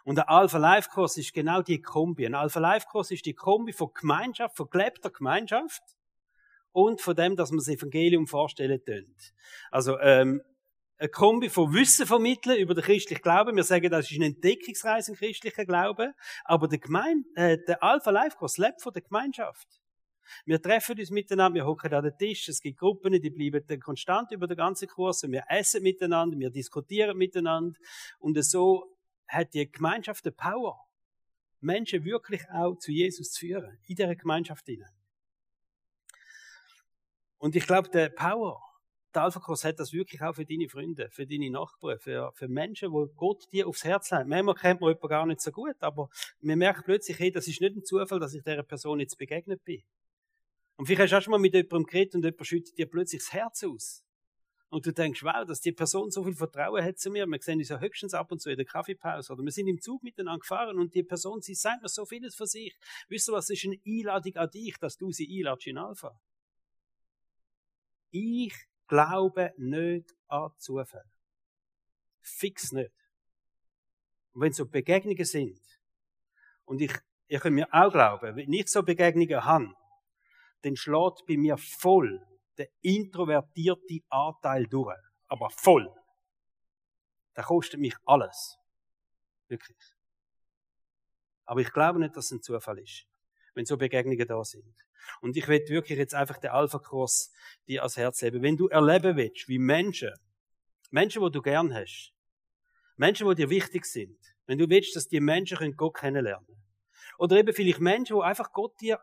[0.04, 2.26] Und der Alpha-Life-Kurs ist genau die Kombi.
[2.26, 5.82] Ein Alpha-Life-Kurs ist die Kombi von Gemeinschaft, von gelebter Gemeinschaft
[6.72, 9.34] und von dem, dass man das Evangelium vorstellen tönt.
[9.70, 10.42] Also, ähm,
[11.00, 13.56] eine Kombi von Wissen vermitteln über den christlichen Glauben.
[13.56, 16.12] Wir sagen, das ist eine Entdeckungsreise im christlichen Glauben.
[16.44, 19.66] Aber der, Gemein äh, der Alpha Life Kurs lebt von der Gemeinschaft.
[20.44, 24.30] Wir treffen uns miteinander, wir hocken an den Tisch, es gibt Gruppen, die bleiben konstant
[24.30, 27.76] über den ganzen Kurs, wir essen miteinander, wir diskutieren miteinander
[28.20, 30.86] und so hat die Gemeinschaft die Power,
[31.60, 34.94] Menschen wirklich auch zu Jesus zu führen, in dieser Gemeinschaft hinein.
[37.38, 38.62] Und ich glaube, der Power,
[39.14, 42.92] der Alpha-Kurs hat das wirklich auch für deine Freunde, für deine Nachbarn, für, für Menschen,
[42.92, 44.26] wo Gott dir aufs Herz legt.
[44.26, 46.08] Manchmal kennt man jemanden gar nicht so gut, aber
[46.40, 49.64] man merkt plötzlich, hey, das ist nicht ein Zufall, dass ich dieser Person jetzt begegnet
[49.64, 49.82] bin.
[50.76, 53.22] Und vielleicht hast du auch schon mal mit jemandem geredet und jemand schüttet dir plötzlich
[53.22, 54.04] das Herz aus.
[54.70, 57.26] Und du denkst, wow, dass die Person so viel Vertrauen hat zu mir.
[57.26, 59.80] Wir sehen uns ja höchstens ab und zu in der Kaffeepause oder wir sind im
[59.80, 62.78] Zug miteinander gefahren und die Person, sie sagt mir so vieles für sich.
[63.08, 66.18] Wisst ihr was, ist eine Einladung an dich, dass du sie einladest in Alpha.
[68.12, 68.54] Ich
[68.90, 71.04] glaube nicht an Zufall.
[72.20, 72.92] Fix nicht.
[74.32, 75.60] Und wenn so Begegnungen sind,
[76.64, 76.92] und ich,
[77.26, 79.72] ich kann mir auch glauben, wenn ich so Begegnungen habe,
[80.62, 82.20] dann schlägt bei mir voll
[82.58, 84.98] der introvertierte Anteil durch.
[85.28, 85.88] Aber voll.
[87.36, 88.58] Der kostet mich alles.
[89.48, 89.78] Wirklich.
[91.44, 93.06] Aber ich glaube nicht, dass es ein Zufall ist,
[93.54, 94.74] wenn so Begegnungen da sind.
[95.20, 97.32] Und ich will wirklich jetzt einfach den Alpha-Kurs
[97.68, 98.42] dir ans Herz leben.
[98.42, 100.12] Wenn du erleben willst, wie Menschen,
[100.90, 102.12] Menschen, die du gern hast,
[102.96, 106.64] Menschen, die dir wichtig sind, wenn du willst, dass die Menschen Gott kennenlernen können.
[107.18, 109.00] Oder eben vielleicht Menschen, die einfach Gott dir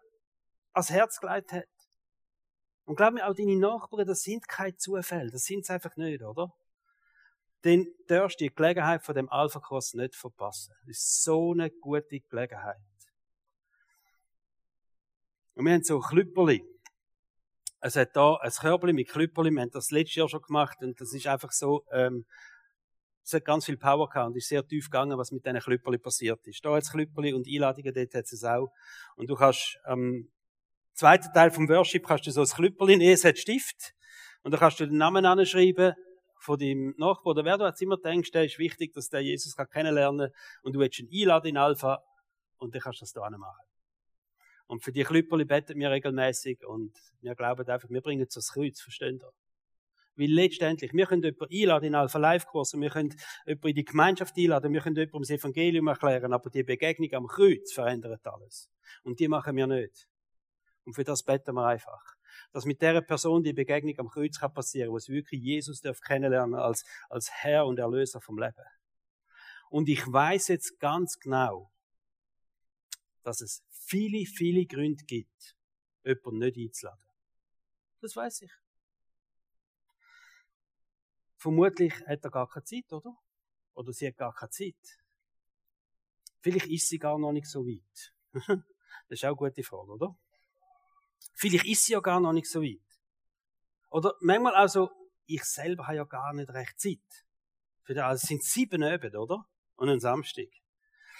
[0.73, 1.67] ans Herz gelegt hat.
[2.85, 6.21] Und glaub mir, auch deine Nachbarn, das sind keine Zufälle, das sind es einfach nicht,
[6.21, 6.53] oder?
[7.63, 10.73] Denn du darfst die Gelegenheit von dem Alpha-Kurs nicht verpassen.
[10.85, 12.77] Das ist so eine gute Gelegenheit.
[15.57, 16.63] Und wir haben so Klüpperli.
[17.81, 19.49] Es hat da ein Körbchen mit Klüpperli.
[19.49, 22.27] Wir haben das letztes Jahr schon gemacht und das ist einfach so, ähm,
[23.23, 25.97] es hat ganz viel Power gehabt und ist sehr tief gegangen, was mit diesen Klüpperli
[25.97, 26.63] passiert ist.
[26.63, 28.71] Da hat es Klüpperli und Einladungen, dort hat es auch.
[29.15, 30.31] Und du kannst, ähm,
[30.93, 33.95] zweiten Teil vom Worship kannst du so ein Klüpperli nehmen, es hat Stift.
[34.43, 35.93] Und da kannst du den Namen anschreiben
[36.39, 39.55] von deinem Nachbar oder wer du jetzt immer denkst, der ist wichtig, dass der Jesus
[39.55, 40.29] kann kennenlernen
[40.61, 42.03] und du willst ihn einladen in Alpha
[42.57, 43.66] und dann kannst du das da machen.
[44.67, 48.51] Und für die Klüpperli beten wir regelmäßig und wir glauben einfach, wir bringen es das
[48.51, 49.31] Kreuz, versteht ihr?
[50.17, 53.85] Weil letztendlich, wir können jemanden einladen in Alpha Life Kurs wir können jemanden in die
[53.85, 58.69] Gemeinschaft einladen, wir können jemandem das Evangelium erklären, aber die Begegnung am Kreuz verändert alles.
[59.03, 60.07] Und die machen wir nicht.
[60.85, 62.01] Und für das beten wir einfach.
[62.51, 65.99] Dass mit der Person die Begegnung am Kreuz kann passieren, wo es wirklich Jesus darf
[66.01, 68.65] kennenlernen als, als Herr und Erlöser vom Leben.
[69.69, 71.71] Und ich weiß jetzt ganz genau,
[73.23, 75.55] dass es viele, viele Gründe gibt,
[76.03, 77.03] jemanden nicht einzuladen.
[78.01, 78.51] Das weiß ich.
[81.37, 83.17] Vermutlich hat er gar keine Zeit, oder?
[83.73, 84.99] Oder sie hat gar keine Zeit.
[86.41, 88.13] Vielleicht ist sie gar noch nicht so weit.
[88.33, 88.65] das
[89.09, 90.17] ist auch eine gute Frage, oder?
[91.35, 92.81] Vielleicht ist sie ja gar noch nicht so weit.
[93.89, 94.89] Oder manchmal also,
[95.25, 97.25] ich selber habe ja gar nicht recht Zeit.
[97.83, 99.47] Für das, also es sind sieben Abend, oder?
[99.75, 100.49] Und ein Samstag.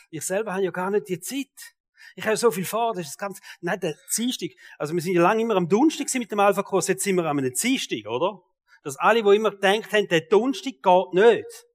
[0.10, 1.77] Ich selber habe ja gar nicht die Zeit.
[2.16, 5.22] Ich habe so viel vor, das ist ganz, nein, der Dienstag, also wir sind ja
[5.22, 8.42] lange immer am Donnerstag mit dem Alpha-Kurs, jetzt sind wir am Dienstag, oder?
[8.84, 11.66] Dass alle, die immer gedacht haben, der Donnerstag geht nicht.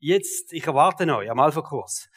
[0.00, 2.08] Jetzt, ich erwarte euch am Alpha-Kurs.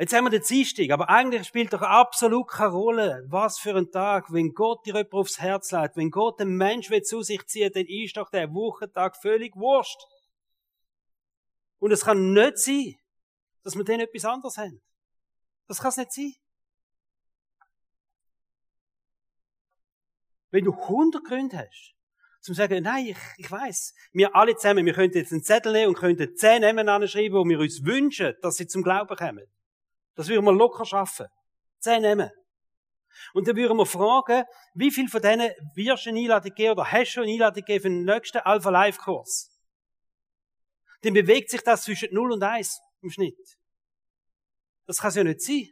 [0.00, 3.90] Jetzt haben wir den Dienstag, aber eigentlich spielt doch absolut keine Rolle, was für ein
[3.90, 7.76] Tag, wenn Gott dir jemand aufs Herz legt, wenn Gott den Mensch zu sich zieht,
[7.76, 10.00] dann ist doch der Wochentag völlig wurscht.
[11.80, 12.94] Und es kann nicht sein,
[13.62, 14.80] dass wir dann etwas anderes haben.
[15.70, 16.34] Das kann es nicht sein.
[20.50, 21.94] Wenn du 100 Gründe hast,
[22.40, 25.90] zum sagen, nein, ich, ich weiß, wir alle zusammen, wir könnten jetzt einen Zettel nehmen
[25.90, 29.46] und könnten zehn Namen anschreiben, wo wir uns wünschen, dass sie zum Glauben kommen.
[30.16, 31.28] Das würden wir locker schaffen.
[31.78, 32.32] Zehn Namen.
[33.32, 34.42] Und dann würden wir fragen,
[34.74, 37.82] wie viel von denen wirst du eine Einladung geben oder hast du eine Einladung gegeben
[37.82, 39.56] für den nächsten Alpha Life Kurs?
[41.02, 43.59] Dann bewegt sich das zwischen 0 und 1 im Schnitt.
[44.90, 45.68] Das kann es ja nicht sein.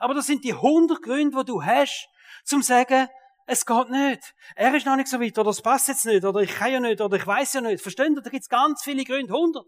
[0.00, 2.08] Aber das sind die 100 Gründe, die du hast,
[2.42, 3.06] zum zu sagen,
[3.46, 4.34] es geht nicht.
[4.56, 6.80] Er ist noch nicht so weit, oder es passt jetzt nicht, oder ich kann ja
[6.80, 7.82] nicht, oder ich weiß ja nicht.
[7.82, 8.22] Verstehen ihr?
[8.22, 9.66] Da gibt es ganz viele Gründe, 100.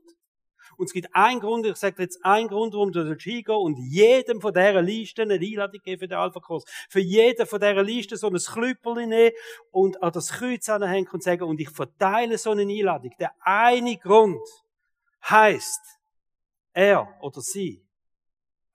[0.79, 3.77] Und es gibt einen Grund, ich sage jetzt einen Grund, warum du dort hingehen und
[3.77, 6.65] jedem von dieser Listen eine Einladung geben für den Alpha-Kurs.
[6.89, 9.37] Für jeden von dieser Listen so ein Klüpperli nehmen
[9.71, 13.13] und an das Kreuz anhängen und sagen, und ich verteile so eine Einladung.
[13.21, 14.49] Der eine Grund
[15.29, 15.83] heißt,
[16.73, 17.86] er oder sie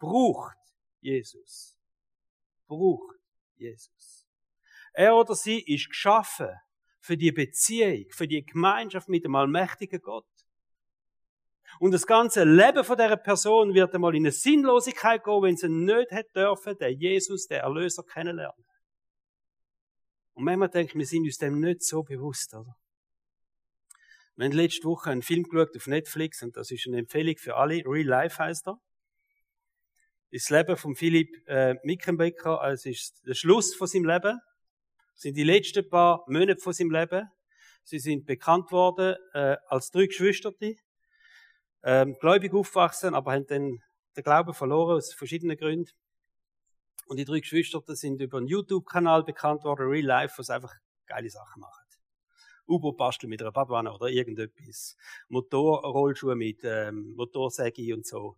[0.02, 0.58] braucht
[1.00, 1.78] Jesus.
[2.68, 3.18] Braucht
[3.56, 4.28] Jesus.
[4.94, 6.50] Er oder sie ist geschaffen
[7.00, 10.26] für die Beziehung, für die Gemeinschaft mit dem allmächtigen Gott.
[11.80, 15.70] Und das ganze Leben von dieser Person wird einmal in eine Sinnlosigkeit gehen, wenn sie
[15.70, 18.66] nicht hätte dürfen, den Jesus, den Erlöser kennenlernen.
[20.34, 22.76] Und manchmal denke ich, wir sind uns dem nicht so bewusst, oder?
[24.36, 27.56] Wir haben letzte Woche einen Film geschaut auf Netflix und das ist eine Empfehlung für
[27.56, 27.84] alle.
[27.86, 28.82] Real Life heißt er.
[30.32, 34.40] Das Leben von Philipp äh, Mickenbecker, also ist der Schluss von seinem Leben.
[35.14, 37.30] Das sind die letzten paar Monate von seinem Leben.
[37.84, 40.76] Sie sind bekannt worden äh, als drei Geschwisterte
[41.84, 43.80] ähm, gläubig aufwachsen, aber haben dann
[44.16, 45.92] den Glauben verloren aus verschiedenen Gründen.
[47.08, 50.74] Und die drei Geschwister sind über einen YouTube-Kanal bekannt worden, Real Life, sie einfach
[51.08, 51.82] geile Sachen machen.
[52.68, 54.96] U-Boot basteln mit einer Badwanne oder irgendetwas.
[55.28, 58.38] Motorrollschuhe mit ähm, Motorsäge und so.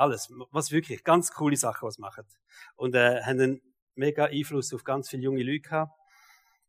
[0.00, 0.32] Alles.
[0.50, 2.24] Was wirklich ganz coole Sachen, was machen.
[2.76, 3.60] Und äh, haben einen
[3.94, 5.92] mega Einfluss auf ganz viele junge Leute gehabt.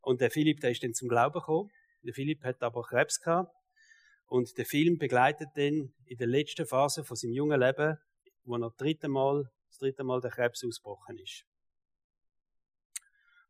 [0.01, 1.69] Und der Philipp, der ist dann zum Glauben gekommen.
[2.03, 3.55] Der Philipp hat aber Krebs gehabt.
[4.25, 7.97] Und der Film begleitet den in der letzten Phase von seinem jungen Leben,
[8.43, 11.45] wo er das dritte Mal, das dritte Mal der Krebs ausgebrochen ist.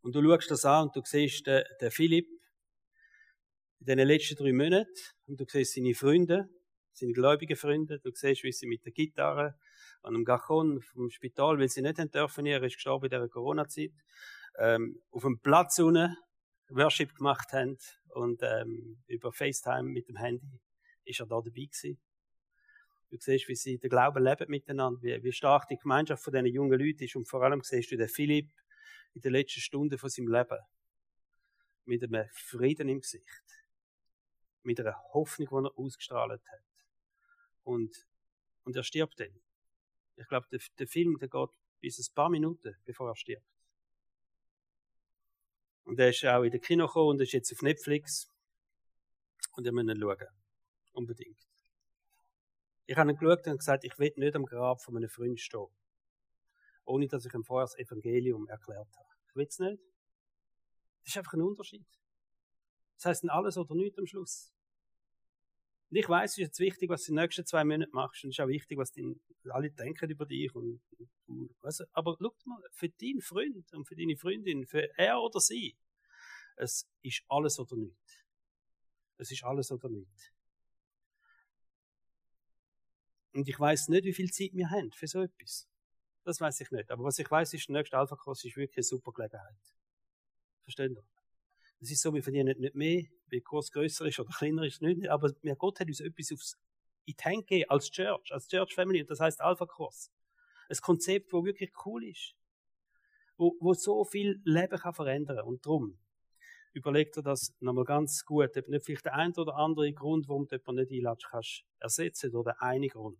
[0.01, 2.27] Und du schaust das an und du siehst den, den Philipp
[3.79, 4.93] in den letzten drei Monaten
[5.25, 6.49] und du siehst seine Freunde,
[6.93, 9.55] seine gläubigen Freunde, du siehst, wie sie mit der Gitarre
[10.01, 13.29] an einem Gachon vom Spital, weil sie nicht haben dürfen, er ist gestorben in dieser
[13.29, 13.91] Corona-Zeit,
[14.59, 16.15] ähm, auf dem Platz unten
[16.69, 17.77] Worship gemacht haben
[18.09, 20.59] und ähm, über FaceTime mit dem Handy
[21.05, 21.99] ist er da dabei gewesen.
[23.09, 26.45] Du siehst, wie sie den Glauben leben miteinander, wie, wie stark die Gemeinschaft von diesen
[26.45, 27.15] jungen Leuten ist.
[27.17, 28.49] Und vor allem siehst du den Philipp
[29.13, 30.57] in den letzten Stunden von seinem Leben
[31.83, 33.43] mit einem Frieden im Gesicht,
[34.63, 36.70] mit einer Hoffnung, die er ausgestrahlt hat.
[37.63, 37.95] Und,
[38.63, 39.41] und er stirbt dann.
[40.15, 43.45] Ich glaube, der, der Film, der geht bis ein paar Minuten, bevor er stirbt.
[45.83, 48.29] Und er ist auch in der Kino gekommen und ist jetzt auf Netflix.
[49.53, 50.27] Und ihr müsst ihn schauen.
[50.93, 51.47] Unbedingt.
[52.85, 55.67] Ich habe ihn geschaut und gesagt, ich will nicht am Grab von meinem Freund stehen.
[56.85, 59.09] Ohne dass ich ihm vorher das Evangelium erklärt habe.
[59.29, 59.81] Ich will es nicht.
[61.03, 61.85] Das ist einfach ein Unterschied.
[62.95, 64.53] Das heisst, alles oder nichts am Schluss.
[65.91, 68.23] Und ich weiß, es ist jetzt wichtig, was du in den nächsten zwei Monaten machst.
[68.23, 68.93] Und es ist auch wichtig, was
[69.49, 70.55] alle denken über dich.
[70.55, 70.81] Und,
[71.27, 75.41] und, also, aber schau mal, für deinen Freund und für deine Freundin, für er oder
[75.41, 75.77] sie,
[76.55, 78.25] es ist alles oder nichts.
[79.17, 80.31] Es ist alles oder nichts.
[83.33, 85.67] Und ich weiß nicht, wie viel Zeit wir haben für so etwas.
[86.23, 86.89] Das weiß ich nicht.
[86.89, 89.75] Aber was ich weiß, ist, der nächste Alpha-Kurs ist wirklich eine super Gelegenheit.
[90.63, 91.03] Versteht ihr?
[91.81, 95.07] Es ist so, wir verdienen nicht mehr, wie Kurs größer ist oder kleiner ist, nicht.
[95.07, 96.57] Aber Gott hat uns etwas aufs,
[97.05, 99.01] in die Hände gegeben, als Church, als Church Family.
[99.01, 100.11] Und das heißt Alpha-Kurs.
[100.69, 102.35] Ein Konzept, wo wirklich cool ist.
[103.35, 105.39] Wo, wo so viel Leben kann verändern.
[105.39, 105.97] Und darum,
[106.73, 110.47] überleg dir das nochmal ganz gut, ob nicht vielleicht der ein oder andere Grund, warum
[110.47, 113.19] du jemanden nicht einladen kannst, ersetzen oder der eine Grund.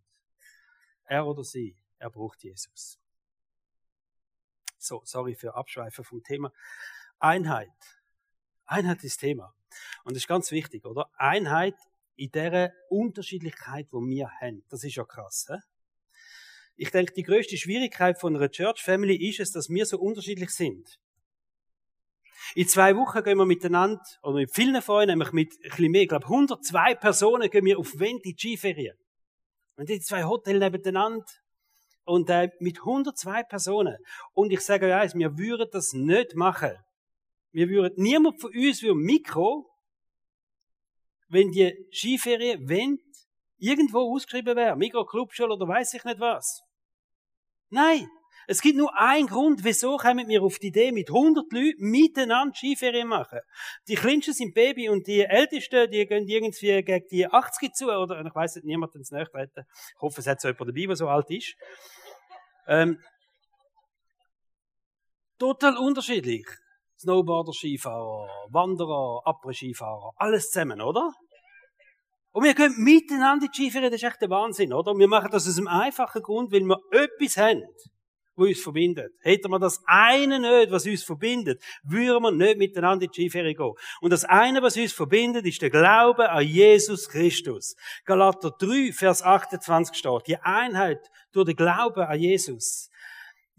[1.05, 2.99] Er oder sie, er braucht Jesus.
[4.77, 6.53] So, sorry für Abschweifen vom Thema.
[7.19, 8.00] Einheit.
[8.71, 9.53] Einheit ist Thema.
[10.03, 11.09] Und das ist ganz wichtig, oder?
[11.17, 11.75] Einheit
[12.15, 14.63] in der Unterschiedlichkeit, wo wir haben.
[14.69, 15.57] Das ist ja krass, he?
[16.75, 20.51] Ich denke, die größte Schwierigkeit von einer Church Family ist es, dass wir so unterschiedlich
[20.51, 20.99] sind.
[22.55, 25.91] In zwei Wochen gehen wir miteinander, oder mit vielen von euch, nämlich mit ein bisschen
[25.91, 28.97] mehr, ich glaube 102 Personen, gehen wir auf Venti Skiferien.
[29.75, 31.25] Und die zwei Hotels nebeneinander.
[32.03, 33.97] Und äh, mit 102 Personen.
[34.33, 36.77] Und ich sage euch eins, wir würden das nicht machen.
[37.51, 39.69] Wir würden, niemand von uns würde Mikro,
[41.27, 42.99] wenn die Skiferien, wenn
[43.57, 46.63] irgendwo ausgeschrieben wäre, Mikro, Clubschule oder weiß ich nicht was.
[47.69, 48.09] Nein,
[48.47, 52.55] es gibt nur einen Grund, wieso kommen wir auf die Idee, mit 100 Leuten miteinander
[52.55, 53.39] Skiferien machen.
[53.87, 58.25] Die Kleinsten sind Baby und die Ältesten, die gehen irgendwie gegen die 80 zu, oder
[58.25, 59.65] ich weiss nicht, niemand ins Nachtreten.
[59.95, 61.55] Ich hoffe, es hat so jemand dabei, der so alt ist.
[62.67, 62.99] Ähm,
[65.37, 66.47] total unterschiedlich.
[67.01, 71.11] Snowboarder, Skifahrer, Wanderer, Après-Skifahrer, alles zusammen, oder?
[72.31, 74.93] Und wir gehen miteinander Skiferien, das ist echt der Wahnsinn, oder?
[74.93, 77.63] Wir machen das aus einem einfachen Grund, weil wir etwas haben
[78.35, 79.13] wo uns verbindet.
[79.21, 83.53] Hätten wir das eine nicht, was uns verbindet, würden wir nicht miteinander in die Skiferie
[83.53, 83.73] gehen.
[84.01, 87.75] Und das eine, was uns verbindet, ist der Glaube an Jesus Christus.
[88.05, 90.99] Galater 3, Vers 28 steht, die Einheit
[91.31, 92.89] durch den Glauben an Jesus.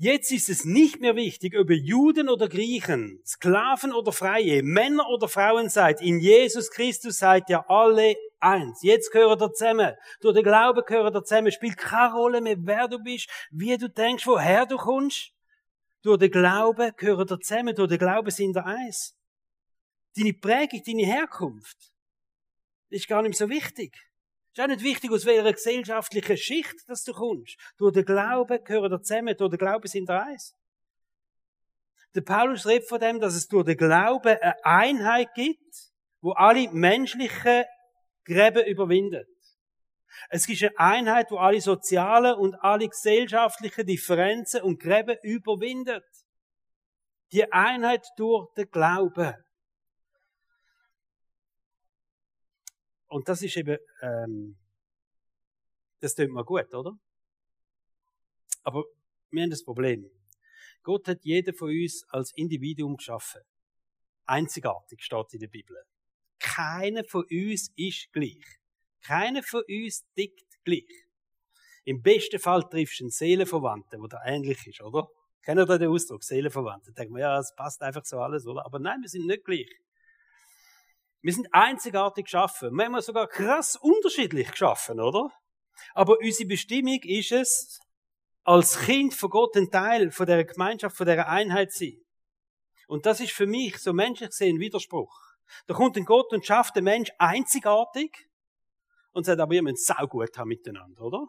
[0.03, 5.09] Jetzt ist es nicht mehr wichtig, ob ihr Juden oder Griechen, Sklaven oder Freie, Männer
[5.09, 6.03] oder Frauen seid.
[6.03, 8.83] In Jesus Christus seid ihr alle eins.
[8.83, 9.95] Jetzt gehören ihr zusammen.
[10.21, 11.53] Durch den Glauben gehören ihr zusammen.
[11.53, 15.31] Spielt keine Rolle mehr, wer du bist, wie du denkst, woher du kommst.
[16.03, 17.77] Durch den Glauben gehören ihr zusammen.
[17.77, 19.17] Durch den Glauben sind ihr eins.
[20.17, 21.93] Deine Prägung, deine Herkunft
[22.89, 23.97] ist gar nicht so wichtig.
[24.53, 27.57] Es ist auch nicht wichtig, aus welcher gesellschaftlichen Schicht dass du kommst.
[27.79, 29.35] Durch den Glauben gehören ihr zusammen.
[29.35, 30.55] Durch den Glauben sind ihr eins.
[32.15, 36.71] Der Paulus redet von dem, dass es durch den Glauben eine Einheit gibt, wo alle
[36.71, 37.65] menschlichen
[38.25, 39.27] Gräben überwindet.
[40.29, 46.05] Es ist eine Einheit, wo alle sozialen und alle gesellschaftlichen Differenzen und Gräben überwindet.
[47.33, 49.35] Die Einheit durch den Glauben.
[53.13, 54.57] Und das ist eben, ähm,
[56.01, 56.99] das tut mir gut, oder?
[58.63, 58.85] Aber
[59.31, 60.11] wir haben das Problem.
[60.83, 63.43] Gott hat jeden von uns als Individuum geschaffen.
[64.25, 65.77] Einzigartig steht in der Bibel.
[66.39, 68.43] Keiner von uns ist gleich.
[69.03, 71.07] Keiner von uns tickt gleich.
[71.85, 75.07] Im besten Fall triffst du einen Seelenverwandten, der da ähnlich ist, oder?
[75.43, 76.95] Kennt ihr den Ausdruck, Seelenverwandten?
[76.95, 78.65] Denkt man, ja, es passt einfach so alles, oder?
[78.65, 79.69] Aber nein, wir sind nicht gleich.
[81.23, 82.73] Wir sind einzigartig geschaffen.
[82.73, 85.31] Wir haben sogar krass unterschiedlich geschaffen, oder?
[85.95, 87.81] Aber unsere Bestimmung ist es,
[88.45, 92.01] als Kind von Gott ein Teil von der Gemeinschaft, von der Einheit zu sein.
[92.89, 95.17] Und das ist für mich so menschlich gesehen ein Widerspruch.
[95.67, 98.29] Da kommt ein Gott und schafft den Mensch einzigartig
[99.13, 101.27] und sagt, aber ihr müsst sau gut haben miteinander, oder?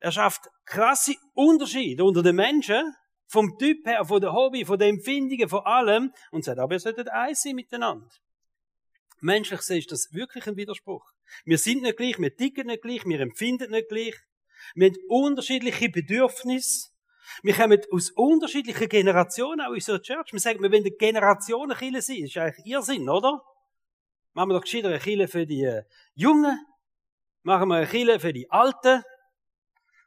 [0.00, 2.94] Er schafft krasse Unterschiede unter den Menschen,
[3.26, 6.80] vom Typ her, von der Hobby, von den Empfindungen, von allem, und sagt, aber ihr
[6.80, 8.06] solltet eins sein miteinander.
[9.22, 11.08] Menschlich ist das wirklich ein Widerspruch.
[11.44, 14.16] Wir sind nicht gleich, wir ticken nicht gleich, wir empfinden nicht gleich.
[14.74, 16.90] Wir haben unterschiedliche Bedürfnisse.
[17.44, 20.32] Wir kommen aus unterschiedlichen Generationen, auch in unserer Church.
[20.32, 22.22] Wir sagen, wir wollen Generationenkille sein.
[22.22, 23.40] Das ist eigentlich Irrsinn, oder?
[24.32, 26.58] Machen wir doch gescheiter eine Kille für die äh, Jungen.
[27.42, 29.04] Machen wir eine Kille für die Alten.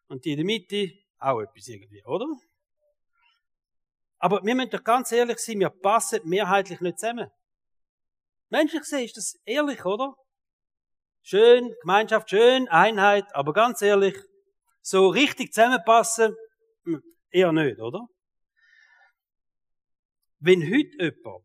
[0.08, 2.28] Und die in der Mitte auch etwas irgendwie, oder?
[4.18, 7.32] Aber wir müssen doch ganz ehrlich sein, wir passen mehrheitlich nicht zusammen.
[8.50, 10.14] Menschlich gesehen ist das ehrlich, oder?
[11.22, 14.16] Schön, Gemeinschaft schön, Einheit, aber ganz ehrlich,
[14.82, 16.36] so richtig zusammenpassen,
[16.84, 18.08] hm, eher nicht, oder?
[20.40, 21.44] Wenn heute jemand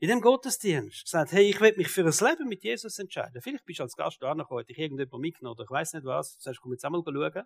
[0.00, 3.40] in dem Gottesdienst sagt, hey, ich will mich für ein Leben mit Jesus entscheiden.
[3.40, 6.04] Vielleicht bist du als Gast da noch heute, ich irgendjemand mitgenommen oder ich weiß nicht
[6.04, 7.44] was, du sagst, komm jetzt einmal schauen.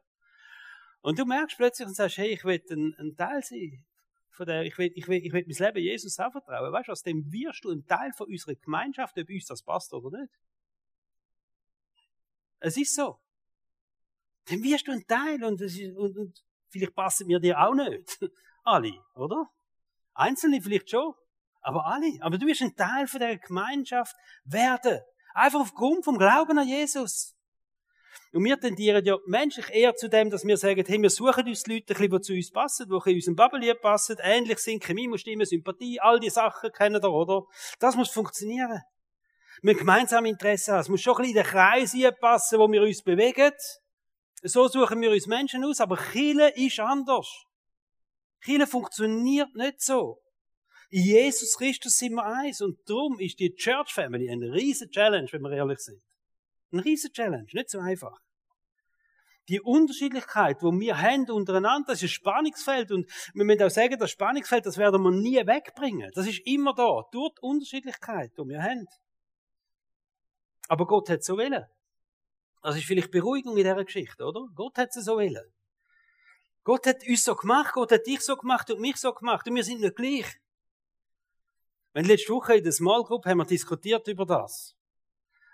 [1.00, 3.84] Und du merkst plötzlich und sagst, hey, ich will ein, ein Teil sein
[4.32, 6.72] von der, ich will, ich will, ich will mein Leben Jesus anvertrauen.
[6.72, 9.92] Weißt du, aus dem wirst du ein Teil von unserer Gemeinschaft, ob uns das passt
[9.92, 10.32] oder nicht.
[12.60, 13.20] Es ist so.
[14.46, 18.18] Dann wirst du ein Teil und, ist, und, und vielleicht passen mir dir auch nicht.
[18.64, 19.50] alle, oder?
[20.14, 21.14] Einzelne vielleicht schon,
[21.60, 22.18] aber alle.
[22.20, 25.00] Aber du wirst ein Teil von der Gemeinschaft werden.
[25.34, 27.34] Einfach aufgrund vom Glauben an Jesus.
[28.32, 31.66] Und wir tendieren ja menschlich eher zu dem, dass wir sagen, hey, wir suchen uns
[31.66, 35.44] Leute, die zu uns passen, die in unserem Bubble passen, ähnlich sind, Chemie muss stimmen,
[35.44, 37.42] Sympathie, all die Sachen kennen ihr, oder?
[37.78, 38.80] Das muss funktionieren.
[39.60, 40.80] Wir haben gemeinsame Interessen haben.
[40.80, 43.52] Es muss schon ein bisschen in den Kreis passen, wo wir uns bewegen.
[44.42, 47.28] So suchen wir uns Menschen aus, aber Chile ist anders.
[48.42, 50.20] Chile funktioniert nicht so.
[50.90, 55.28] In Jesus Christus sind wir eins und darum ist die Church Family eine riesen Challenge,
[55.30, 56.02] wenn wir ehrlich sind.
[56.72, 58.18] Ein riesen Challenge, nicht so einfach.
[59.48, 63.98] Die Unterschiedlichkeit, wo wir haben untereinander, das ist ein Spannungsfeld und wir müssen auch sagen,
[63.98, 66.10] das Spannungsfeld, das werden wir nie wegbringen.
[66.14, 68.86] Das ist immer da, durch die Unterschiedlichkeit, die wir haben.
[70.68, 71.66] Aber Gott hat so wollen.
[72.62, 74.46] Das ist vielleicht Beruhigung in dieser Geschichte, oder?
[74.54, 75.52] Gott hat es so wollen.
[76.64, 79.56] Gott hat uns so gemacht, Gott hat dich so gemacht und mich so gemacht und
[79.56, 80.40] wir sind nicht gleich.
[81.92, 84.76] Wenn letzte Woche in der Small Group haben wir diskutiert über das.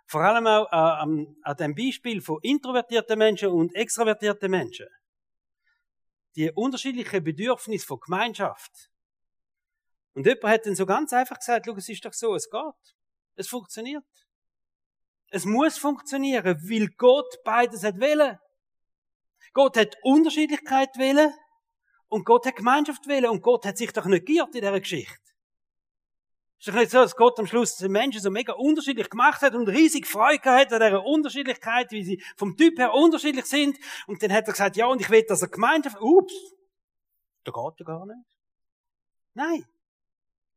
[0.08, 4.86] Vor allem auch äh, an, an dem Beispiel von introvertierten Menschen und extrovertierten Menschen.
[6.34, 8.90] Die unterschiedlichen Bedürfnisse von Gemeinschaft.
[10.14, 12.94] Und jemand hat dann so ganz einfach gesagt, schau, es ist doch so, es geht.
[13.36, 14.06] Es funktioniert.
[15.28, 18.38] Es muss funktionieren, weil Gott beides hat wollen.
[19.52, 21.34] Gott hat Unterschiedlichkeit wollen
[22.08, 25.27] und Gott hat Gemeinschaft wollen und Gott hat sich doch geirrt in dieser Geschichte.
[26.60, 29.42] Es ist doch nicht so, dass Gott am Schluss die Menschen so mega unterschiedlich gemacht
[29.42, 33.78] hat und riesig Freude hat an dieser Unterschiedlichkeit, wie sie vom Typ her unterschiedlich sind.
[34.08, 36.34] Und dann hat er gesagt, ja, und ich will, dass er Gemeinschaft, ups,
[37.44, 38.26] Das geht ja gar nicht.
[39.34, 39.64] Nein.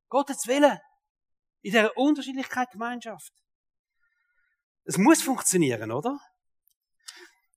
[0.09, 0.81] Gottes Wille.
[1.61, 3.31] In dieser Unterschiedlichkeit Gemeinschaft.
[4.85, 6.19] Es muss funktionieren, oder?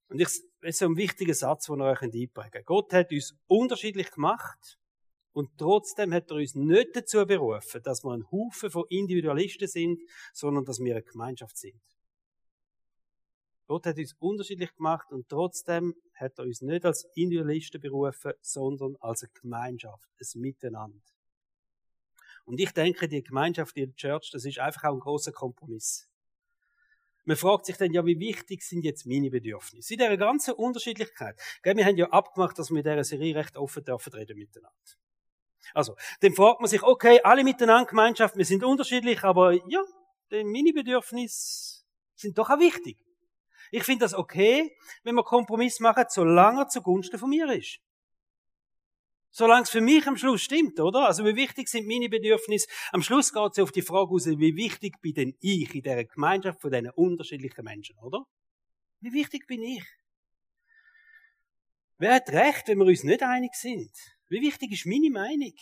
[0.09, 2.65] Und ich, das ist so ein wichtiger Satz, den ihr euch einprägen könnt.
[2.67, 4.77] Gott hat uns unterschiedlich gemacht
[5.35, 10.01] und trotzdem hat er uns nicht dazu berufen, dass wir ein Haufen von Individualisten sind,
[10.31, 11.81] sondern dass wir eine Gemeinschaft sind.
[13.67, 18.95] Gott hat uns unterschiedlich gemacht und trotzdem hat er uns nicht als Individualisten berufen, sondern
[19.01, 21.03] als eine Gemeinschaft, ein Miteinander.
[22.45, 26.07] Und ich denke, die Gemeinschaft, die Church, das ist einfach auch ein großer Kompromiss.
[27.25, 29.95] Man fragt sich dann ja, wie wichtig sind jetzt meine Bedürfnisse?
[29.95, 31.37] In dieser ganzen Unterschiedlichkeit.
[31.61, 34.71] Wir haben ja abgemacht, dass wir in dieser Serie recht offen dürfen reden miteinander.
[35.73, 39.81] Also, dann fragt man sich, okay, alle miteinander Gemeinschaft, wir sind unterschiedlich, aber ja,
[40.31, 41.83] meine Bedürfnisse
[42.15, 42.97] sind doch auch wichtig.
[43.71, 47.79] Ich finde das okay, wenn wir Kompromiss machen, solange er zugunsten von mir ist.
[49.31, 51.07] Solange es für mich am Schluss stimmt, oder?
[51.07, 52.69] Also wie wichtig sind meine Bedürfnisse?
[52.93, 56.05] Am Schluss geht es auf die Frage aus, wie wichtig bin denn ich in dieser
[56.05, 58.23] Gemeinschaft von diesen unterschiedlichen Menschen, oder?
[59.01, 59.83] Wie wichtig bin ich?
[61.97, 63.91] Wer hat recht, wenn wir uns nicht einig sind?
[64.27, 65.53] Wie wichtig ist meine Meinung?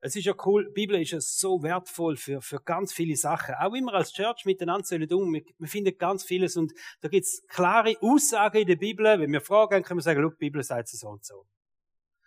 [0.00, 3.54] Es ist ja cool, die Bibel ist ja so wertvoll für, für ganz viele Sachen.
[3.54, 5.32] Auch immer als Church miteinander sollen um.
[5.32, 9.06] Wir, wir finden ganz vieles und da gibt es klare Aussagen in der Bibel.
[9.18, 11.46] Wenn wir fragen, können wir sagen, die Bibel sagt es so und so.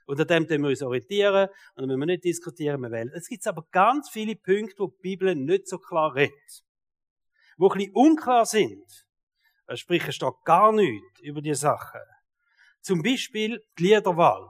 [0.07, 3.11] Und an dem müssen wir uns orientieren und dann müssen wir nicht diskutieren, wir wählen.
[3.13, 6.63] Es gibt aber ganz viele Punkte, wo die Bibel nicht so klar redet.
[7.57, 9.05] Wo ein bisschen unklar sind.
[9.75, 12.01] Sprich, es steht gar nichts über die Sachen.
[12.81, 14.49] Zum Beispiel die Liederwahl.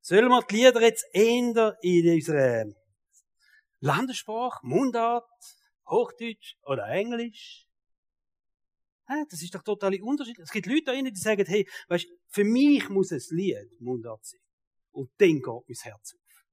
[0.00, 2.64] Sollen wir die Lieder jetzt ändern in unserer
[3.80, 5.28] Landessprache, Mundart,
[5.86, 7.66] Hochdeutsch oder Englisch?
[9.28, 10.44] Das ist doch total unterschiedlich.
[10.44, 14.24] Es gibt Leute da drinnen, die sagen, hey, weißt, für mich muss ein Lied Mundart
[14.24, 14.40] sein.
[14.92, 16.44] Und dann geht mein Herz auf.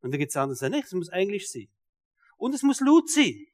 [0.00, 1.68] Und dann gibt es andere, die sagen, nicht, es muss Englisch sein.
[2.38, 3.46] Und es muss laut sein.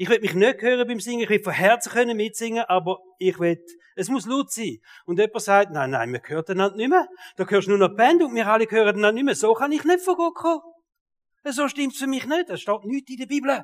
[0.00, 3.38] Ich will mich nicht hören beim Singen, ich will von Herzen können mitsingen, aber ich
[3.38, 3.62] will,
[3.96, 4.78] es muss laut sein.
[5.04, 7.06] Und jemand sagt, nein, nein, wir hören einander nicht mehr.
[7.36, 9.34] Da hörst du nur noch die Band und wir alle hören einander nicht mehr.
[9.34, 10.62] So kann ich nicht von Gott kommen.
[11.44, 12.48] So stimmt's für mich nicht.
[12.48, 13.62] Das steht nichts in der Bibel.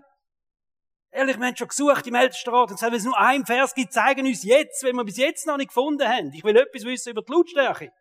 [1.10, 3.94] Ehrlich, wir haben schon gesucht im Ältestenrat und gesagt, wenn es nur einen Vers gibt,
[3.94, 6.34] zeigen uns jetzt, wenn wir bis jetzt noch nicht gefunden haben.
[6.34, 7.92] Ich will etwas wissen über die Lautstärke.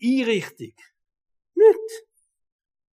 [0.00, 0.74] Einrichtung.
[1.54, 2.04] Nicht.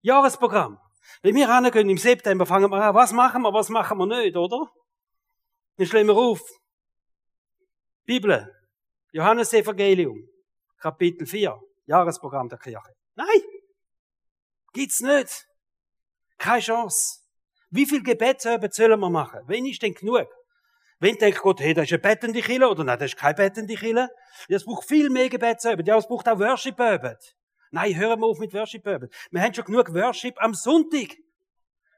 [0.03, 0.79] Jahresprogramm.
[1.23, 4.37] Wenn wir hingehen im September, fangen wir an, was machen wir, was machen wir nicht,
[4.37, 4.71] oder?
[5.77, 6.41] Dann stellen wir auf.
[8.05, 8.55] Bibel.
[9.13, 10.29] Johannes Evangelium.
[10.79, 11.61] Kapitel 4.
[11.87, 12.95] Jahresprogramm der Kirche.
[13.15, 13.43] Nein!
[14.73, 15.47] Gibt's nicht.
[16.39, 17.21] Keine Chance.
[17.71, 19.41] Wie viel Gebetsabend sollen wir machen?
[19.47, 20.29] Wen ist denn genug?
[21.01, 23.75] Wenn denkt Gott, hey, das ist eine bettende Kille, oder nein, das ist keine bettende
[23.75, 24.09] Kille.
[24.49, 25.87] Ja, es braucht viel mehr Gebetsabend.
[25.87, 27.37] Ja, es braucht auch Worship-Abend.
[27.71, 29.15] Nein, hören wir auf mit Worship-Abend.
[29.31, 31.17] Wir haben schon genug Worship am Sonntag.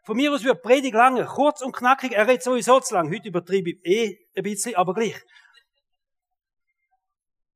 [0.05, 2.13] Von mir aus wird Predigt lange, kurz und knackig.
[2.13, 3.13] Er redet sowieso zu lang.
[3.13, 5.21] Heute übertreibe ich eh ein bisschen, aber gleich.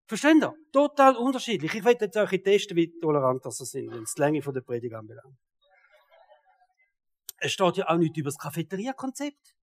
[0.07, 0.55] Versteht ihr?
[0.71, 1.75] Total unterschiedlich.
[1.75, 4.95] Ich werde jetzt euch testen, wie tolerant das sind, wenn es die Länge der Predigt
[4.95, 5.39] anbelangt.
[7.39, 9.57] Es steht ja auch nicht über das Cafeteria-Konzept.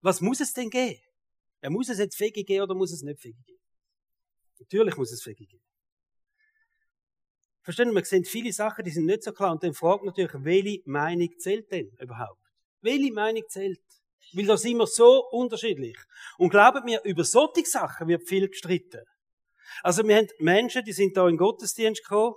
[0.00, 1.00] Was muss es denn geben?
[1.62, 3.60] Ja, muss es jetzt Fegi geben oder muss es nicht Fegi geben?
[4.60, 5.67] Natürlich muss es Fegi geben.
[7.68, 9.52] Verstehen wir, sehen viele Sachen, die sind nicht so klar.
[9.52, 12.40] Und dann fragt natürlich, welche Meinung zählt denn überhaupt?
[12.80, 13.78] Welche Meinung zählt?
[14.32, 15.98] Weil da sind wir so unterschiedlich.
[16.38, 19.02] Und glaubt mir, über solche Sachen wird viel gestritten.
[19.82, 22.36] Also wir haben Menschen, die sind da in den Gottesdienst gekommen,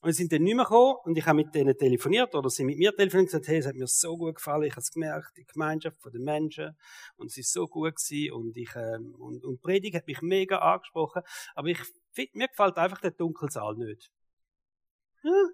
[0.00, 2.78] und sind dann nicht mehr gekommen und ich habe mit denen telefoniert oder sie mit
[2.78, 5.36] mir telefoniert und gesagt, hey, es hat mir so gut gefallen, ich habe es gemerkt,
[5.36, 6.76] die Gemeinschaft der Menschen
[7.16, 10.58] und es ist so gut gewesen und ich, ähm, und, und Predigt hat mich mega
[10.58, 11.22] angesprochen,
[11.54, 11.80] aber ich
[12.12, 14.10] finde, mir gefällt einfach der Dunkelsaal nicht.
[15.22, 15.48] Ja.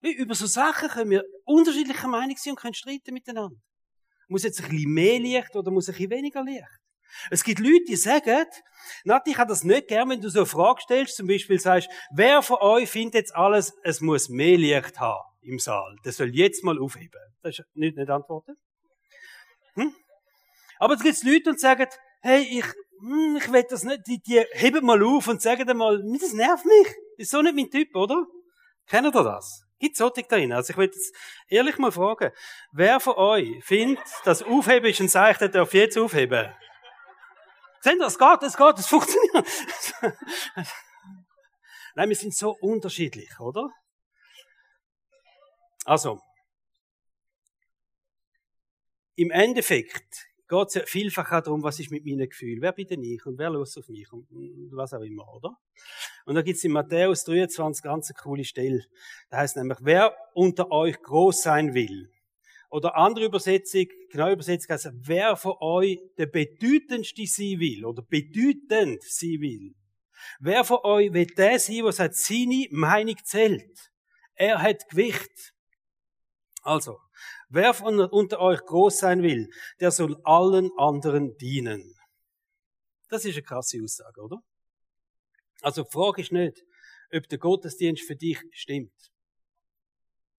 [0.00, 3.56] Über so Sachen können wir unterschiedlicher Meinung sein und können streiten miteinander.
[4.28, 6.80] Muss jetzt ein bisschen mehr Licht oder muss ein bisschen weniger Licht?
[7.30, 8.46] Es gibt Leute, die sagen,
[9.04, 11.88] Nati, ich habe das nicht gern, wenn du so eine Frage stellst, zum Beispiel sagst,
[12.10, 15.96] wer von euch findet jetzt alles, es muss mehr Licht haben im Saal?
[16.04, 17.20] Das soll jetzt mal aufheben.
[17.42, 18.56] Das ist nicht, nicht antworten.
[19.74, 19.94] Hm?
[20.78, 21.86] Aber es gibt Leute, die sagen,
[22.22, 22.64] hey, ich,
[23.00, 26.32] hm, ich will das nicht, die, die heben mal auf und sagen dann mal, das
[26.32, 26.94] nervt mich.
[27.18, 28.26] Ist so nicht mein Typ, oder?
[28.86, 29.64] Kennt ihr das?
[29.78, 30.52] Gibt's solche da drin?
[30.52, 31.14] Also ich will jetzt
[31.48, 32.30] ehrlich mal fragen,
[32.72, 36.48] wer von euch findet, das Aufheben ist ein Zeichen, der darf jetzt aufheben?
[37.86, 39.46] Ihr, es geht, es geht, es funktioniert.
[41.94, 43.70] Nein, wir sind so unterschiedlich, oder?
[45.84, 46.20] Also,
[49.14, 52.86] im Endeffekt geht es ja vielfach auch darum, was ist mit meinen Gefühlen, wer bin
[52.86, 54.26] denn ich und wer los auf mich und
[54.72, 55.56] was auch immer, oder?
[56.24, 58.84] Und da gibt es in Matthäus 23 ganz eine coole Stelle.
[59.30, 62.10] Da heißt nämlich, wer unter euch groß sein will,
[62.70, 69.02] oder andere Übersetzung, genau Übersetzung heißt, wer von euch der bedeutendste sein will, oder bedeutend
[69.02, 69.74] sein will,
[70.40, 73.90] wer von euch will der sein, der sagt, seine Meinung zählt.
[74.34, 75.54] Er hat Gewicht.
[76.62, 76.98] Also,
[77.48, 79.48] wer von unter euch groß sein will,
[79.80, 81.94] der soll allen anderen dienen.
[83.08, 84.42] Das ist eine krasse Aussage, oder?
[85.62, 86.62] Also die Frage ist nicht,
[87.12, 88.92] ob der Gottesdienst für dich stimmt.
[88.98, 89.10] Das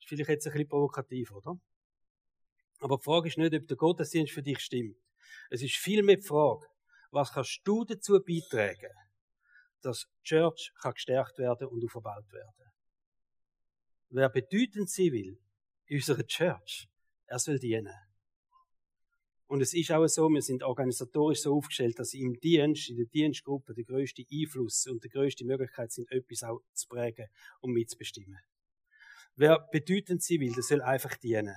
[0.02, 1.60] ist vielleicht jetzt ein bisschen provokativ, oder?
[2.80, 4.98] Aber die Frage ist nicht, ob der Gottesdienst für dich stimmt.
[5.50, 6.66] Es ist vielmehr die Frage,
[7.12, 8.94] was kannst du dazu beitragen,
[9.82, 12.72] dass die Church kann gestärkt werden und aufgebaut werden.
[14.10, 15.40] Wer bedeutend sein will
[15.86, 16.88] in unserer Church,
[17.26, 17.94] er soll dienen.
[19.48, 23.06] Und es ist auch so, wir sind organisatorisch so aufgestellt, dass im Dienst, in der
[23.06, 27.28] Dienstgruppe, der größte Einfluss und die größte Möglichkeit sind, etwas auch zu prägen
[27.62, 28.40] und mitzubestimmen.
[29.36, 31.56] Wer bedeutend sein will, der soll einfach dienen.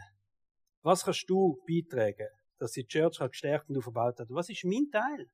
[0.83, 2.29] Was kannst du beitragen,
[2.59, 4.29] dass die Church gestärkt und aufgebaut hat?
[4.31, 5.31] was ist mein Teil?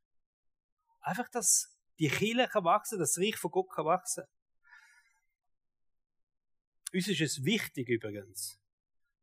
[1.01, 4.25] Einfach, dass die Kirche kann wachsen, dass das Reich von Gott kann wachsen.
[6.93, 8.59] Uns ist es wichtig übrigens,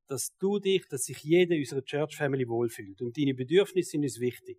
[0.08, 3.02] dass du dich, dass sich jeder unserer Church Family wohlfühlt.
[3.02, 4.58] Und deine Bedürfnisse sind uns wichtig.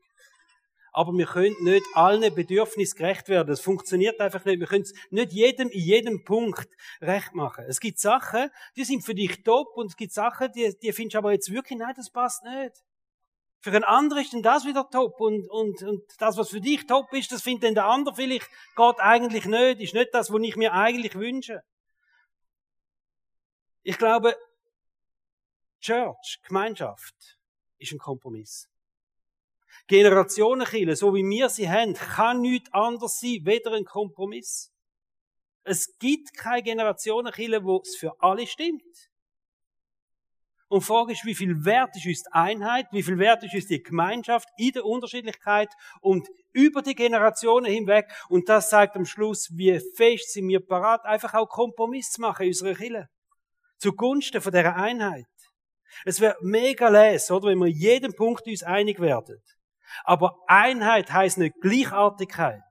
[0.97, 3.49] Aber wir können nicht allen Bedürfnissen gerecht werden.
[3.49, 4.61] Das funktioniert einfach nicht.
[4.61, 6.69] Wir können es nicht jedem in jedem Punkt
[7.01, 7.65] recht machen.
[7.69, 11.15] Es gibt Sachen, die sind für dich top und es gibt Sachen, die, die findest
[11.15, 12.77] du aber jetzt wirklich, nein, das passt nicht.
[13.61, 16.87] Für einen anderen ist denn das wieder top und, und, und das, was für dich
[16.87, 20.43] top ist, das findet dann der andere vielleicht geht eigentlich nicht, ist nicht das, was
[20.43, 21.65] ich mir eigentlich wünsche.
[23.83, 24.37] Ich glaube,
[25.81, 27.37] Church, Gemeinschaft,
[27.79, 28.69] ist ein Kompromiss.
[29.87, 34.72] Generationenkille, so wie wir sie haben, kann nichts anderes sein, weder ein Kompromiss.
[35.62, 38.82] Es gibt keine Generationenkille, wo es für alle stimmt.
[40.68, 43.55] Und die Frage ist, wie viel wert ist uns die Einheit, wie viel wert ist
[43.55, 45.68] uns die Gemeinschaft in der Unterschiedlichkeit
[46.01, 48.11] und über die Generationen hinweg.
[48.28, 52.45] Und das zeigt am Schluss, wie fest sind wir parat, einfach auch Kompromiss zu machen
[52.45, 53.09] in unserer Kille.
[53.78, 55.26] Zugunsten von dieser Einheit.
[56.05, 59.41] Es wäre mega les, oder, wenn wir in jedem Punkt uns einig werden.
[60.05, 62.62] Aber Einheit heißt nicht Gleichartigkeit,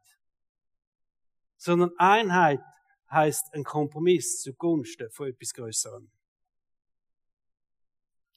[1.58, 2.62] sondern Einheit
[3.10, 6.12] heißt ein Kompromiss zugunsten von etwas Größerem.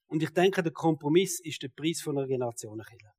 [0.09, 3.13] Und ich denke, der Kompromiss ist der Preis von einer Generationenkille.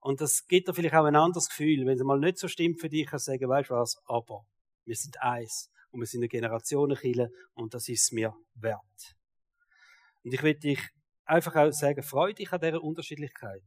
[0.00, 2.80] Und das gibt dir vielleicht auch ein anderes Gefühl, wenn es mal nicht so stimmt
[2.80, 4.46] für dich, kannst du sagen, weißt du was, aber
[4.86, 9.16] wir sind eins und wir sind eine Generationenkille und das ist mir wert.
[10.24, 10.80] Und ich will dich
[11.24, 13.62] einfach auch sagen, freu dich an dieser Unterschiedlichkeit.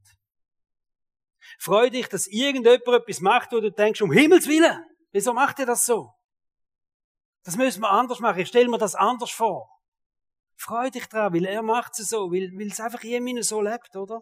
[1.60, 5.66] Freu dich, dass irgendjemand etwas macht, wo du denkst, um Himmels Willen, wieso macht er
[5.66, 6.12] das so?
[7.44, 8.40] Das müssen wir anders machen.
[8.40, 9.70] Ich stelle mir das anders vor.
[10.56, 13.96] Freu dich dran, weil er macht es so, weil, weil es einfach jemand so lebt,
[13.96, 14.22] oder?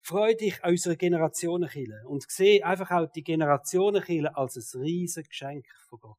[0.00, 5.66] Freu dich an unserer Generationenkille und sehe einfach auch die Generationenkille als ein riesiges Geschenk
[5.88, 6.18] von Gott.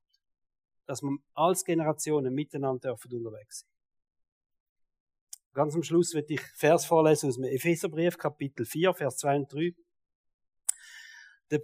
[0.85, 3.74] Dass wir als Generationen miteinander dürfen unterwegs sein.
[5.55, 9.53] Ganz am Schluss wird ich Vers vorlesen aus dem Epheserbrief, Kapitel 4, Vers 2 und
[9.53, 9.71] 3.
[11.47, 11.57] Da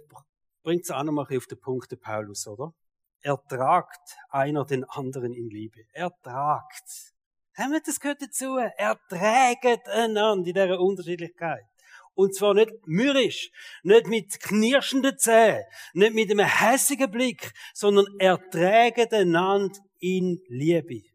[0.62, 2.72] bringt es auch noch mal auf den Punkt der Paulus, oder?
[3.20, 5.82] Ertragt einer den anderen in Liebe.
[5.92, 7.12] Ertragt.
[7.54, 8.56] Haben wir das gehört dazu?
[8.56, 11.66] Erträgt einander in dieser Unterschiedlichkeit.
[12.14, 13.50] Und zwar nicht mürrisch,
[13.82, 21.11] nicht mit knirschenden Zähnen, nicht mit einem hässigen Blick, sondern erträgt einander in Liebe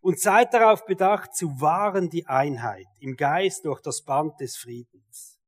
[0.00, 5.38] und seid darauf bedacht, zu wahren die Einheit im Geist durch das Band des Friedens.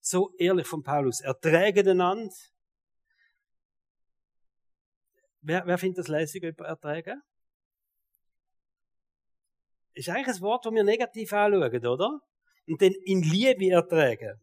[0.00, 1.20] So ehrlich von Paulus.
[1.20, 2.32] Erträge einander.
[5.40, 7.22] Wer, wer findet das lässig, über erträgen?
[9.94, 12.20] Ist eigentlich ein Wort, das wir negativ anschauen, oder?
[12.68, 14.40] Und dann in Liebe erträgen.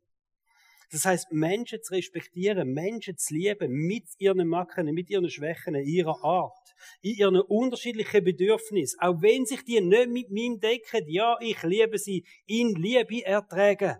[0.94, 6.24] Das heißt, Menschen zu respektieren, Menschen zu lieben, mit ihren Macken, mit ihren Schwächen, ihrer
[6.24, 11.64] Art, in ihren unterschiedlichen Bedürfnissen, auch wenn sich die nicht mit mir decken, ja, ich
[11.64, 13.96] liebe sie, in Liebe ertragen.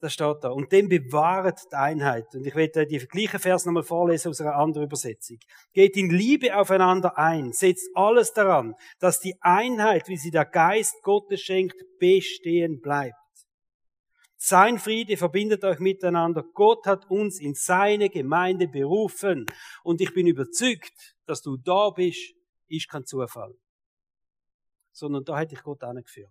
[0.00, 0.50] Das steht da.
[0.50, 2.26] Und dem bewahrt die Einheit.
[2.34, 5.38] Und ich werde die gleichen Vers nochmal vorlesen aus einer anderen Übersetzung.
[5.72, 7.52] Geht in Liebe aufeinander ein.
[7.52, 13.23] Setzt alles daran, dass die Einheit, wie sie der Geist Gottes schenkt, bestehen bleibt.
[14.46, 16.42] Sein Friede verbindet euch miteinander.
[16.42, 19.46] Gott hat uns in seine Gemeinde berufen.
[19.82, 22.34] Und ich bin überzeugt, dass du da bist,
[22.68, 23.54] ist kein Zufall.
[24.92, 26.28] Sondern da hätte ich Gott angeführt.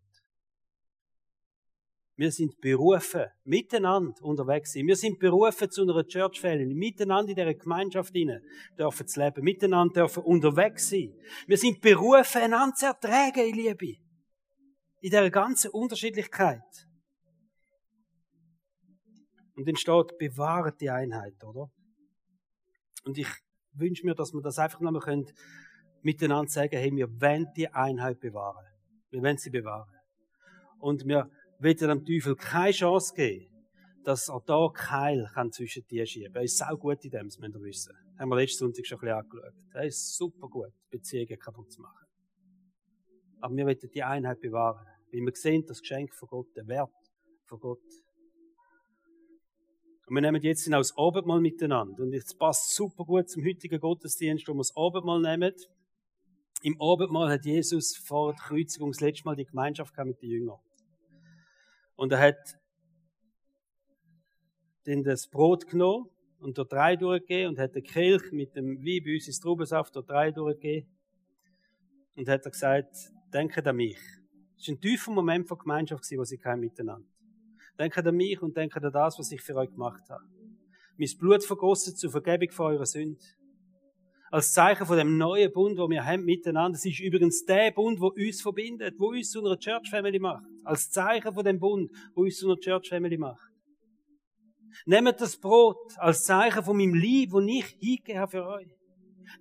[2.16, 4.86] Wir sind berufen, miteinander unterwegs sind.
[4.86, 8.44] Wir sind berufen zu einer Church Family, miteinander in dieser Gemeinschaft hinein
[8.78, 11.18] dürfen zu leben, miteinander dürfen unterwegs sein.
[11.48, 13.96] Wir sind berufen, einander zu ertragen, in Liebe.
[15.02, 16.62] In dieser ganzen Unterschiedlichkeit.
[19.56, 21.72] Und dann steht, bewahrt die Einheit, oder?
[23.06, 23.28] Und ich
[23.74, 25.28] wünsche mir, dass wir das einfach nochmal können,
[26.02, 28.66] miteinander sagen, hey, wir wollen die Einheit bewahren.
[29.10, 29.90] Wir wollen sie bewahren.
[30.80, 31.30] Und wir
[31.60, 33.50] wollen dem Teufel keine Chance geben,
[34.04, 36.36] dass er da Keil kann zwischen dir schieben.
[36.36, 37.94] Er ist sau gut in dem, das müsst ihr wissen.
[38.12, 39.54] Das haben wir letzten Sonntag schon ein bisschen angeschaut.
[39.74, 42.06] Er ist super gut, Beziehungen kaputt zu machen.
[43.40, 44.86] Aber wir wollen die Einheit bewahren.
[45.12, 46.90] Weil wir sehen das Geschenk von Gott, den Wert
[47.46, 47.84] von Gott.
[50.06, 52.04] Und wir nehmen jetzt auch das Abendmahl miteinander.
[52.04, 55.54] Und es passt super gut zum heutigen Gottesdienst, wo wir das Abendmahl nehmen.
[56.62, 60.60] Im Abendmahl hat Jesus vor der Kreuzigung das letzte Mal die Gemeinschaft mit den Jüngern.
[61.96, 62.60] Und er hat
[64.86, 69.04] dann das Brot genommen und dort drei durchgegeben und hat den Kelch mit dem Wein
[69.06, 70.90] bei uns ins Traubensaft dort drei durchgegeben.
[72.16, 72.96] Und hat er gesagt,
[73.34, 73.98] denkt an mich.
[74.58, 77.13] Es war ein tiefer Moment von Gemeinschaft, wo sie kein miteinander.
[77.80, 80.24] Denkt an mich und denkt an das, was ich für euch gemacht habe.
[80.98, 83.20] Mein Blut vergossen zur Vergebung von eurer Sünde.
[84.30, 86.76] Als Zeichen von dem neuen Bund, wo wir haben miteinander.
[86.76, 90.44] Es ist übrigens der Bund, wo uns verbindet, wo uns zu einer Church Family macht.
[90.64, 93.42] Als Zeichen von dem Bund, wo uns zu einer Church Family macht.
[94.86, 98.70] Nehmt das Brot als Zeichen von meinem Lieb, wo ich hingegeben habe für euch.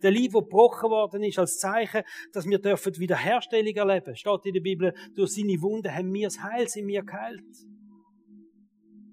[0.03, 2.03] Der Lieb, der gebrochen worden ist, als Zeichen,
[2.33, 4.17] dass wir dürfen Wiederherstellung erleben.
[4.17, 7.45] Steht in der Bibel, durch seine Wunden haben wir das Heil, sind wir geheilt.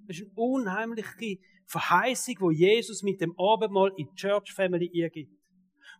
[0.09, 1.37] Das ist eine unheimliche
[1.67, 5.31] Verheißung, wo Jesus mit dem Abendmahl in die Church Family ihr gibt.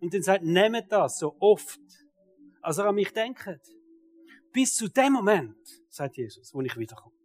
[0.01, 1.79] Und dann sagt, nehmt das so oft,
[2.59, 3.61] als er an mich denkt.
[4.51, 5.55] Bis zu dem Moment,
[5.89, 7.15] sagt Jesus, wo ich wiederkomme.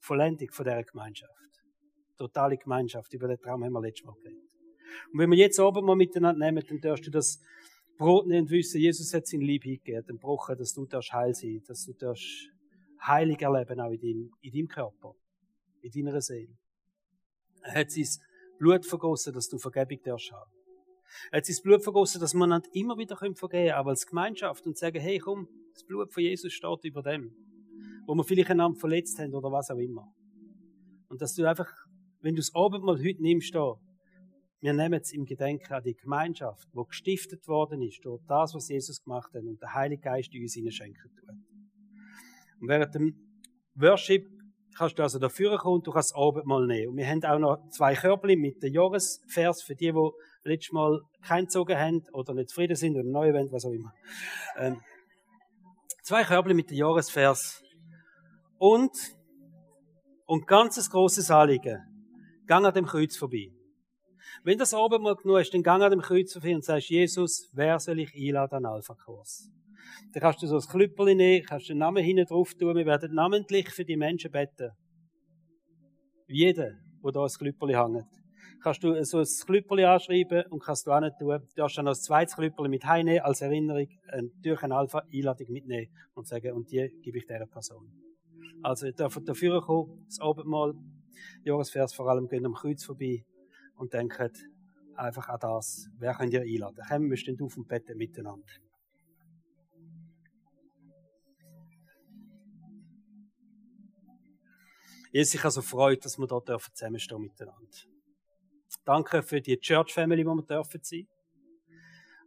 [0.00, 1.32] Vollendung von dieser Gemeinschaft.
[2.18, 3.12] Totale Gemeinschaft.
[3.14, 4.50] Über den Traum haben wir letztes Mal geredet.
[5.12, 7.40] Und wenn wir jetzt oben mal miteinander nehmen, dann darfst du das
[7.96, 11.62] Brot nicht wissen, Jesus hat sein Lieb hingegeben, den Brochen, dass du darfst heil sein,
[11.68, 12.50] dass du darfst
[13.06, 15.14] heilig erleben, auch in deinem, in deinem Körper,
[15.82, 16.56] in deiner Seele.
[17.62, 18.06] Er hat sein
[18.58, 20.50] Blut vergossen, dass du Vergebung darfst haben.
[21.30, 24.78] Er hat sein Blut vergossen, dass man immer wieder vergeben können, aber als Gemeinschaft und
[24.78, 27.34] sagen, hey, komm, das Blut von Jesus steht über dem,
[28.06, 30.06] wo wir vielleicht einander verletzt haben oder was auch immer.
[31.08, 31.68] Und dass du einfach,
[32.20, 33.74] wenn du das Abendmahl heute nimmst, da,
[34.60, 38.68] wir nehmen es im Gedenken an die Gemeinschaft, wo gestiftet worden ist durch das, was
[38.68, 41.49] Jesus gemacht hat und der Heilige Geist uns schenken tut.
[42.60, 43.14] Und während dem
[43.74, 44.26] Worship
[44.76, 46.92] kannst du also dafür kommen und du kannst das Abendmahl nehmen.
[46.92, 50.10] Und wir haben auch noch zwei Körbchen mit dem Jahresvers für die, die
[50.44, 53.92] letztes Mal keinen gezogen haben oder nicht zufrieden sind oder neu wollen, was auch immer.
[54.56, 54.80] Ähm,
[56.02, 57.62] zwei Körbchen mit dem Jahresvers.
[58.58, 58.92] Und,
[60.26, 61.78] und ganzes großes Anliegen.
[62.46, 63.50] Gang an dem Kreuz vorbei.
[64.42, 67.78] Wenn das Abendmahl genug ist, dann gang an dem Kreuz vorbei und sagst, Jesus, wer
[67.78, 69.50] soll ich einladen an Alpha-Kurs?
[70.12, 72.76] Dann kannst du so ein Klüppel nehmen, kannst den Namen hinten drauf tun.
[72.76, 74.70] Wir werden namentlich für die Menschen beten.
[76.26, 76.72] Jeder,
[77.02, 78.06] der da ein Klüppel hängt.
[78.62, 81.38] Kannst du so ein Klüppel anschreiben und kannst du auch nicht tun.
[81.40, 85.46] Du darfst dann noch ein zweites Klüppel mit heimnehmen, als Erinnerung, äh, durch eine Alpha-Einladung
[85.50, 87.90] mitnehmen und sagen, und die gebe ich dieser Person.
[88.62, 90.74] Also, ihr dürft dafür kommen, das Abendmahl,
[91.44, 93.24] Jahresvers vor allem, gehen am Kreuz vorbei
[93.76, 94.30] und denken
[94.94, 95.88] einfach an das.
[95.98, 96.84] Wer könnt ihr einladen?
[96.86, 98.46] Kommen wir stehen auf und beten miteinander.
[105.12, 107.66] Jesus, ich habe so Freude, dass wir da dürfen zusammenstehen miteinander.
[108.84, 111.08] Danke für die Church Family, wo wir dürfen sein.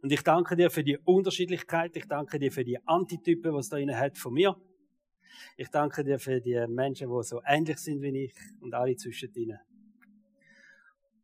[0.02, 1.96] Und ich danke dir für die Unterschiedlichkeit.
[1.96, 4.54] Ich danke dir für die Antitypen, was da innen hat von mir.
[5.56, 9.58] Ich danke dir für die Menschen, die so ähnlich sind wie ich und alle zwischen.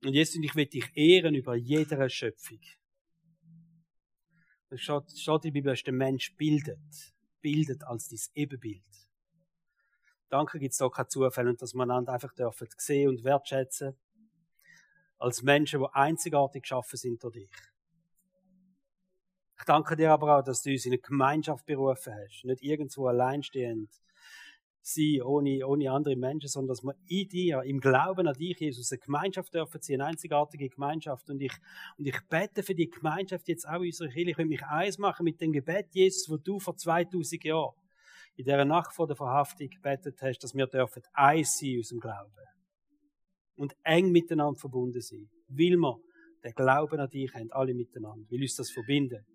[0.03, 2.61] Und Jesus, ich will dich ehren über jede Schöpfung.
[4.71, 6.79] Es steht, steht in der Bibel, dass der Mensch bildet.
[7.43, 8.99] Bildet als dein Ebenbild.
[10.31, 13.97] Danke gibt es da kein Zufall und dass wir einander einfach dürfen sehen und wertschätzen.
[15.18, 17.51] Als Menschen, die einzigartig geschaffen sind durch dich.
[19.59, 22.45] Ich danke dir aber auch, dass du uns in eine Gemeinschaft berufen hast.
[22.45, 23.91] Nicht irgendwo alleinstehend
[24.83, 28.91] sein, ohne, ohne andere Menschen, sondern dass wir in dir, im Glauben an dich, Jesus,
[28.93, 31.28] eine Gemeinschaft dürfen sein, eine einzigartige Gemeinschaft.
[31.28, 31.53] Und ich,
[31.99, 34.31] und ich bete für die Gemeinschaft jetzt auch in unserer Kirche.
[34.31, 37.74] Ich will mich eins machen mit dem Gebet, Jesus, wo du vor 2000 Jahren
[38.41, 42.01] in dieser Nacht vor der Verhaftung gebetet hast, dass wir dürfen eins sein in unserem
[42.01, 42.32] Glauben.
[43.57, 45.28] Und eng miteinander verbunden sein.
[45.49, 46.01] Weil wir
[46.43, 48.26] den Glauben an dich haben, alle miteinander.
[48.30, 49.26] Weil uns das verbindet.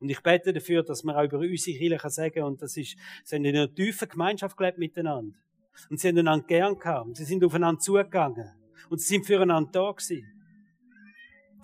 [0.00, 3.36] Und ich bete dafür, dass wir auch über unsere Kirche sagen und das ist, sie
[3.36, 5.36] haben in einer tiefen Gemeinschaft gelebt miteinander.
[5.88, 7.16] Und sie haben einander gern gehabt.
[7.16, 8.50] Sie sind aufeinander zugegangen.
[8.90, 10.26] Und sie sind füreinander da gewesen.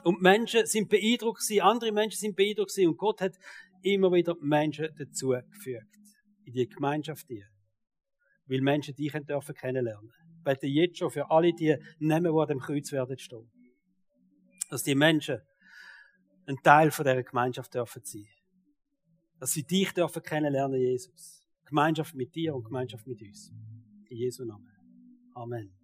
[0.05, 2.91] Und Menschen sind beeindruckt gewesen, andere Menschen sind beeindruckt gewesen.
[2.91, 3.35] Und Gott hat
[3.83, 6.00] immer wieder Menschen dazu gefügt.
[6.51, 7.47] In die Gemeinschaft hier.
[8.47, 10.13] Weil Menschen dich dürfen kennenlernen.
[10.39, 13.49] Ich bete jetzt schon für alle die Namen, die an dem Kreuz werden stehen.
[14.69, 15.41] Dass die Menschen
[16.47, 18.27] ein Teil von dieser Gemeinschaft dürfen sein.
[19.39, 21.45] Dass sie dich dürfen kennenlernen, Jesus.
[21.67, 23.53] Gemeinschaft mit dir und Gemeinschaft mit uns.
[24.09, 24.73] In Jesu Namen.
[25.35, 25.80] Amen.